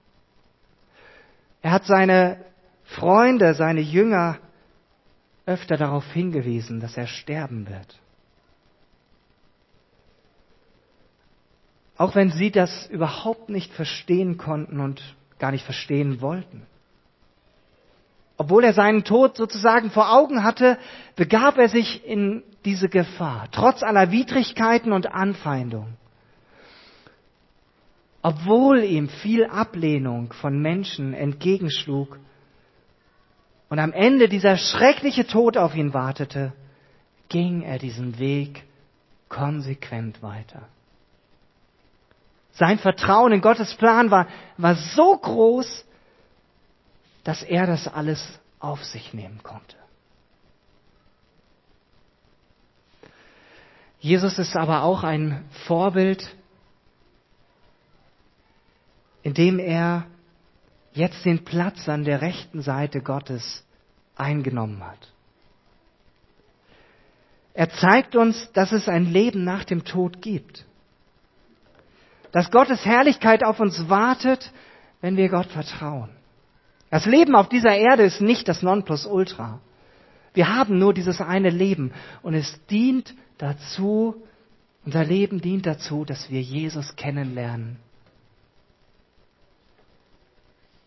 Er 1.62 1.72
hat 1.72 1.85
seine 1.85 2.44
Freunde, 2.85 3.55
seine 3.55 3.81
Jünger 3.81 4.38
öfter 5.44 5.77
darauf 5.77 6.05
hingewiesen, 6.12 6.81
dass 6.81 6.96
er 6.96 7.07
sterben 7.07 7.68
wird. 7.68 7.98
Auch 11.96 12.14
wenn 12.14 12.31
sie 12.31 12.51
das 12.51 12.87
überhaupt 12.87 13.48
nicht 13.48 13.72
verstehen 13.72 14.38
konnten 14.38 14.79
und 14.79 15.03
gar 15.38 15.51
nicht 15.51 15.64
verstehen 15.64 16.20
wollten. 16.20 16.66
Obwohl 18.37 18.62
er 18.62 18.72
seinen 18.72 19.03
Tod 19.03 19.37
sozusagen 19.37 19.90
vor 19.90 20.12
Augen 20.12 20.44
hatte, 20.44 20.79
begab 21.16 21.59
er 21.59 21.68
sich 21.68 22.07
in 22.07 22.44
diese 22.64 22.88
Gefahr, 22.88 23.48
trotz 23.51 23.83
aller 23.83 24.12
Widrigkeiten 24.12 24.92
und 24.92 25.12
Anfeindung. 25.12 25.96
Obwohl 28.28 28.84
ihm 28.84 29.08
viel 29.08 29.46
Ablehnung 29.46 30.34
von 30.34 30.60
Menschen 30.60 31.14
entgegenschlug 31.14 32.18
und 33.70 33.78
am 33.78 33.90
Ende 33.94 34.28
dieser 34.28 34.58
schreckliche 34.58 35.26
Tod 35.26 35.56
auf 35.56 35.74
ihn 35.74 35.94
wartete, 35.94 36.52
ging 37.30 37.62
er 37.62 37.78
diesen 37.78 38.18
Weg 38.18 38.64
konsequent 39.30 40.22
weiter. 40.22 40.68
Sein 42.52 42.78
Vertrauen 42.78 43.32
in 43.32 43.40
Gottes 43.40 43.74
Plan 43.76 44.10
war, 44.10 44.28
war 44.58 44.74
so 44.74 45.16
groß, 45.16 45.86
dass 47.24 47.42
er 47.42 47.66
das 47.66 47.88
alles 47.88 48.22
auf 48.60 48.84
sich 48.84 49.14
nehmen 49.14 49.42
konnte. 49.42 49.76
Jesus 54.00 54.38
ist 54.38 54.54
aber 54.54 54.82
auch 54.82 55.02
ein 55.02 55.46
Vorbild, 55.66 56.28
indem 59.28 59.58
er 59.58 60.06
jetzt 60.94 61.26
den 61.26 61.44
Platz 61.44 61.86
an 61.86 62.04
der 62.04 62.22
rechten 62.22 62.62
Seite 62.62 63.02
Gottes 63.02 63.62
eingenommen 64.16 64.82
hat. 64.82 65.12
Er 67.52 67.68
zeigt 67.68 68.16
uns, 68.16 68.50
dass 68.52 68.72
es 68.72 68.88
ein 68.88 69.04
Leben 69.04 69.44
nach 69.44 69.64
dem 69.64 69.84
Tod 69.84 70.22
gibt. 70.22 70.64
Dass 72.32 72.50
Gottes 72.50 72.86
Herrlichkeit 72.86 73.44
auf 73.44 73.60
uns 73.60 73.90
wartet, 73.90 74.50
wenn 75.02 75.18
wir 75.18 75.28
Gott 75.28 75.48
vertrauen. 75.48 76.08
Das 76.88 77.04
Leben 77.04 77.36
auf 77.36 77.50
dieser 77.50 77.76
Erde 77.76 78.04
ist 78.04 78.22
nicht 78.22 78.48
das 78.48 78.62
Nonplusultra. 78.62 79.60
Wir 80.32 80.56
haben 80.56 80.78
nur 80.78 80.94
dieses 80.94 81.20
eine 81.20 81.50
Leben 81.50 81.92
und 82.22 82.32
es 82.32 82.64
dient 82.68 83.14
dazu, 83.36 84.22
unser 84.86 85.04
Leben 85.04 85.42
dient 85.42 85.66
dazu, 85.66 86.06
dass 86.06 86.30
wir 86.30 86.40
Jesus 86.40 86.96
kennenlernen. 86.96 87.76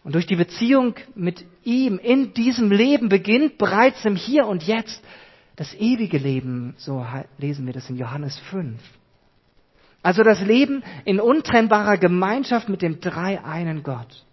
Und 0.03 0.15
durch 0.15 0.25
die 0.25 0.35
Beziehung 0.35 0.95
mit 1.13 1.45
ihm 1.63 1.99
in 1.99 2.33
diesem 2.33 2.71
Leben 2.71 3.09
beginnt 3.09 3.57
bereits 3.57 4.03
im 4.03 4.15
Hier 4.15 4.47
und 4.47 4.63
Jetzt 4.63 5.03
das 5.55 5.73
ewige 5.75 6.17
Leben, 6.17 6.73
so 6.77 7.05
lesen 7.37 7.65
wir 7.67 7.73
das 7.73 7.89
in 7.89 7.97
Johannes 7.97 8.39
5. 8.49 8.79
Also 10.01 10.23
das 10.23 10.41
Leben 10.41 10.83
in 11.05 11.19
untrennbarer 11.19 11.97
Gemeinschaft 11.97 12.67
mit 12.67 12.81
dem 12.81 12.99
dreieinen 12.99 13.83
Gott. 13.83 14.25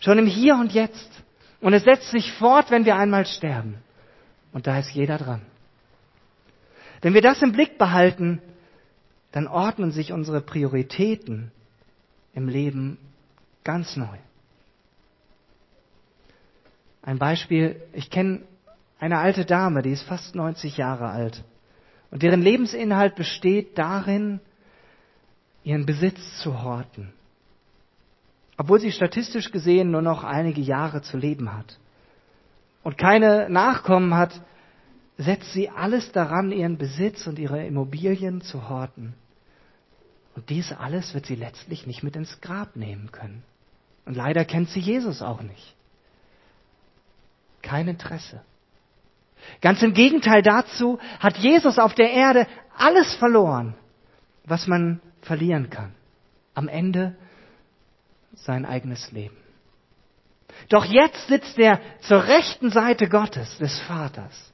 Schon 0.00 0.18
im 0.18 0.26
Hier 0.26 0.56
und 0.56 0.72
Jetzt. 0.72 1.10
Und 1.60 1.72
es 1.72 1.84
setzt 1.84 2.10
sich 2.10 2.32
fort, 2.32 2.70
wenn 2.70 2.84
wir 2.84 2.96
einmal 2.96 3.26
sterben. 3.26 3.76
Und 4.52 4.66
da 4.66 4.78
ist 4.78 4.90
jeder 4.90 5.18
dran. 5.18 5.42
Wenn 7.00 7.14
wir 7.14 7.22
das 7.22 7.40
im 7.42 7.52
Blick 7.52 7.78
behalten, 7.78 8.42
dann 9.30 9.46
ordnen 9.46 9.92
sich 9.92 10.12
unsere 10.12 10.40
Prioritäten 10.40 11.52
im 12.34 12.48
Leben 12.48 12.98
ganz 13.62 13.96
neu. 13.96 14.16
Ein 17.04 17.18
Beispiel, 17.18 17.80
ich 17.92 18.10
kenne 18.10 18.42
eine 18.98 19.18
alte 19.18 19.44
Dame, 19.44 19.82
die 19.82 19.90
ist 19.90 20.04
fast 20.04 20.34
90 20.34 20.78
Jahre 20.78 21.08
alt 21.08 21.44
und 22.10 22.22
deren 22.22 22.40
Lebensinhalt 22.40 23.14
besteht 23.14 23.76
darin, 23.76 24.40
ihren 25.64 25.84
Besitz 25.84 26.38
zu 26.40 26.62
horten, 26.62 27.12
obwohl 28.56 28.80
sie 28.80 28.92
statistisch 28.92 29.50
gesehen 29.50 29.90
nur 29.90 30.00
noch 30.00 30.24
einige 30.24 30.62
Jahre 30.62 31.02
zu 31.02 31.18
leben 31.18 31.52
hat 31.52 31.78
und 32.82 32.96
keine 32.96 33.50
Nachkommen 33.50 34.14
hat, 34.14 34.40
setzt 35.18 35.52
sie 35.52 35.68
alles 35.68 36.10
daran, 36.12 36.52
ihren 36.52 36.78
Besitz 36.78 37.26
und 37.26 37.38
ihre 37.38 37.66
Immobilien 37.66 38.40
zu 38.40 38.68
horten. 38.68 39.14
Und 40.34 40.50
dies 40.50 40.72
alles 40.72 41.14
wird 41.14 41.26
sie 41.26 41.36
letztlich 41.36 41.86
nicht 41.86 42.02
mit 42.02 42.16
ins 42.16 42.40
Grab 42.40 42.74
nehmen 42.74 43.12
können. 43.12 43.44
Und 44.06 44.16
leider 44.16 44.44
kennt 44.44 44.70
sie 44.70 44.80
Jesus 44.80 45.22
auch 45.22 45.42
nicht. 45.42 45.74
Kein 47.64 47.88
Interesse. 47.88 48.42
Ganz 49.62 49.82
im 49.82 49.94
Gegenteil 49.94 50.42
dazu 50.42 50.98
hat 51.18 51.38
Jesus 51.38 51.78
auf 51.78 51.94
der 51.94 52.12
Erde 52.12 52.46
alles 52.76 53.14
verloren, 53.14 53.74
was 54.44 54.66
man 54.66 55.00
verlieren 55.22 55.70
kann. 55.70 55.94
Am 56.54 56.68
Ende 56.68 57.16
sein 58.34 58.66
eigenes 58.66 59.12
Leben. 59.12 59.36
Doch 60.68 60.84
jetzt 60.84 61.26
sitzt 61.28 61.58
er 61.58 61.80
zur 62.00 62.24
rechten 62.24 62.70
Seite 62.70 63.08
Gottes, 63.08 63.58
des 63.58 63.80
Vaters, 63.80 64.52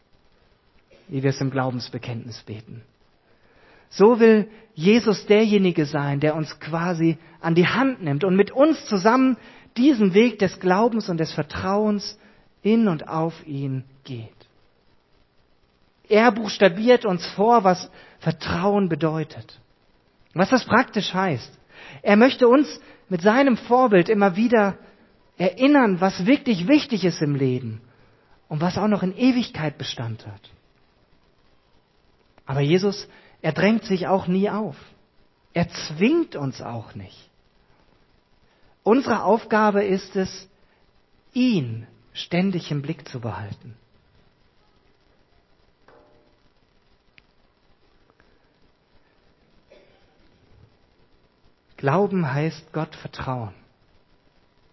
wie 1.09 1.23
wir 1.23 1.31
es 1.31 1.40
im 1.40 1.51
Glaubensbekenntnis 1.51 2.42
beten. 2.42 2.83
So 3.90 4.20
will 4.20 4.49
Jesus 4.75 5.27
derjenige 5.27 5.85
sein, 5.85 6.20
der 6.20 6.37
uns 6.37 6.61
quasi 6.61 7.18
an 7.40 7.57
die 7.57 7.66
Hand 7.66 8.03
nimmt 8.03 8.23
und 8.23 8.37
mit 8.37 8.53
uns 8.53 8.85
zusammen 8.87 9.37
diesen 9.77 10.14
Weg 10.14 10.38
des 10.38 10.61
Glaubens 10.61 11.09
und 11.09 11.18
des 11.18 11.33
Vertrauens 11.33 12.16
in 12.62 12.88
und 12.88 13.09
auf 13.09 13.46
ihn 13.46 13.85
geht. 14.05 14.29
Er 16.09 16.33
buchstabiert 16.33 17.05
uns 17.05 17.27
vor, 17.27 17.64
was 17.64 17.90
Vertrauen 18.18 18.88
bedeutet. 18.88 19.61
Was 20.35 20.51
das 20.51 20.64
praktisch 20.64 21.14
heißt. 21.14 21.59
Er 22.03 22.16
möchte 22.16 22.49
uns 22.49 22.81
mit 23.09 23.23
seinem 23.23 23.57
Vorbild 23.57 24.09
immer 24.09 24.37
wieder 24.37 24.77
erinnern, 25.38 26.01
was 26.01 26.27
wirklich 26.27 26.68
wichtig 26.68 27.05
ist 27.05 27.23
im 27.23 27.35
Leben 27.35 27.81
und 28.49 28.61
was 28.61 28.77
auch 28.77 28.88
noch 28.88 29.03
in 29.03 29.16
Ewigkeit 29.16 29.79
Bestand 29.79 30.27
hat. 30.27 30.51
Aber 32.44 32.61
Jesus, 32.61 33.09
er 33.42 33.53
drängt 33.53 33.85
sich 33.85 34.09
auch 34.09 34.27
nie 34.27 34.51
auf. 34.51 34.77
Er 35.53 35.68
zwingt 35.68 36.37
uns 36.37 36.61
auch 36.61 36.94
nicht. 36.94 37.31
Unsere 38.83 39.23
Aufgabe 39.23 39.85
ist 39.85 40.16
es, 40.16 40.49
ihn 41.33 41.87
ständig 42.12 42.70
im 42.70 42.83
Blick 42.83 43.09
zu 43.09 43.20
behalten. 43.20 43.77
Glauben 51.77 52.31
heißt 52.31 52.75
Gott 52.75 52.94
vertrauen. 52.94 53.55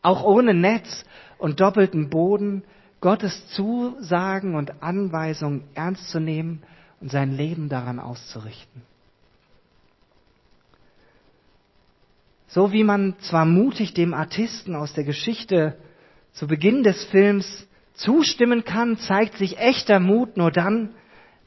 Auch 0.02 0.24
ohne 0.24 0.54
Netz 0.54 1.06
und 1.38 1.62
doppelten 1.62 2.10
Boden 2.10 2.64
Gottes 3.00 3.48
Zusagen 3.50 4.56
und 4.56 4.84
Anweisungen 4.84 5.64
ernst 5.74 6.10
zu 6.10 6.20
nehmen 6.20 6.64
und 7.00 7.12
sein 7.12 7.32
Leben 7.32 7.70
daran 7.70 8.00
auszurichten. 8.00 8.82
So 12.48 12.72
wie 12.72 12.84
man 12.84 13.16
zwar 13.20 13.46
mutig 13.46 13.94
dem 13.94 14.14
Artisten 14.14 14.76
aus 14.76 14.94
der 14.94 15.04
Geschichte 15.04 15.78
zu 16.38 16.46
Beginn 16.46 16.84
des 16.84 17.04
Films 17.06 17.68
zustimmen 17.96 18.64
kann, 18.64 19.00
zeigt 19.00 19.38
sich 19.38 19.58
echter 19.58 20.00
Mut 20.00 20.38
nur 20.38 20.52
dann, 20.52 20.92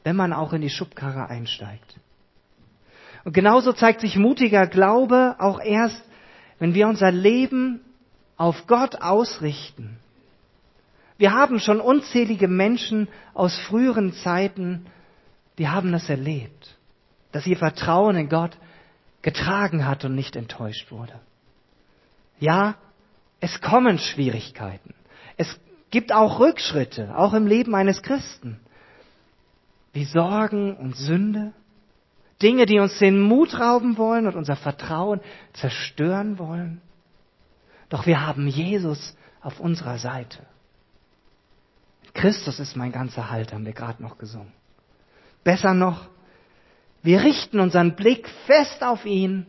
wenn 0.03 0.17
man 0.17 0.33
auch 0.33 0.51
in 0.51 0.61
die 0.61 0.69
Schubkarre 0.69 1.29
einsteigt. 1.29 1.95
Und 3.23 3.33
genauso 3.33 3.71
zeigt 3.71 4.01
sich 4.01 4.17
mutiger 4.17 4.67
Glaube 4.67 5.37
auch 5.39 5.61
erst, 5.61 6.03
wenn 6.59 6.73
wir 6.73 6.89
unser 6.89 7.09
Leben 7.09 7.79
auf 8.35 8.67
Gott 8.67 9.01
ausrichten. 9.01 9.97
Wir 11.17 11.31
haben 11.31 11.61
schon 11.61 11.79
unzählige 11.79 12.49
Menschen 12.49 13.07
aus 13.33 13.57
früheren 13.59 14.11
Zeiten, 14.11 14.87
die 15.57 15.69
haben 15.69 15.93
das 15.93 16.09
erlebt, 16.09 16.75
dass 17.31 17.47
ihr 17.47 17.57
Vertrauen 17.57 18.17
in 18.17 18.27
Gott 18.27 18.57
getragen 19.21 19.87
hat 19.87 20.03
und 20.03 20.15
nicht 20.15 20.35
enttäuscht 20.35 20.91
wurde. 20.91 21.13
Ja, 22.39 22.75
es 23.41 23.59
kommen 23.59 23.97
Schwierigkeiten. 23.97 24.93
Es 25.35 25.59
gibt 25.89 26.13
auch 26.13 26.39
Rückschritte, 26.39 27.17
auch 27.17 27.33
im 27.33 27.47
Leben 27.47 27.75
eines 27.75 28.01
Christen, 28.03 28.59
wie 29.91 30.05
Sorgen 30.05 30.77
und 30.77 30.95
Sünde. 30.95 31.51
Dinge, 32.41 32.65
die 32.65 32.79
uns 32.79 32.97
den 32.97 33.19
Mut 33.19 33.59
rauben 33.59 33.97
wollen 33.97 34.25
und 34.25 34.35
unser 34.35 34.55
Vertrauen 34.55 35.19
zerstören 35.53 36.39
wollen. 36.39 36.81
Doch 37.89 38.05
wir 38.05 38.25
haben 38.25 38.47
Jesus 38.47 39.15
auf 39.41 39.59
unserer 39.59 39.97
Seite. 39.97 40.39
Christus 42.13 42.59
ist 42.59 42.75
mein 42.75 42.91
ganzer 42.91 43.29
Halt, 43.29 43.53
haben 43.53 43.65
wir 43.65 43.73
gerade 43.73 44.01
noch 44.01 44.17
gesungen. 44.17 44.51
Besser 45.43 45.73
noch, 45.73 46.09
wir 47.03 47.23
richten 47.23 47.59
unseren 47.59 47.95
Blick 47.95 48.29
fest 48.45 48.83
auf 48.83 49.05
ihn 49.05 49.47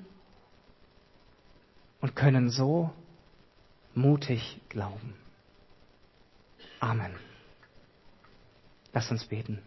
und 2.00 2.16
können 2.16 2.48
so 2.50 2.90
mutig 3.94 4.60
glauben. 4.68 5.14
Amen. 6.80 7.14
Lass 8.92 9.10
uns 9.10 9.24
beten. 9.26 9.62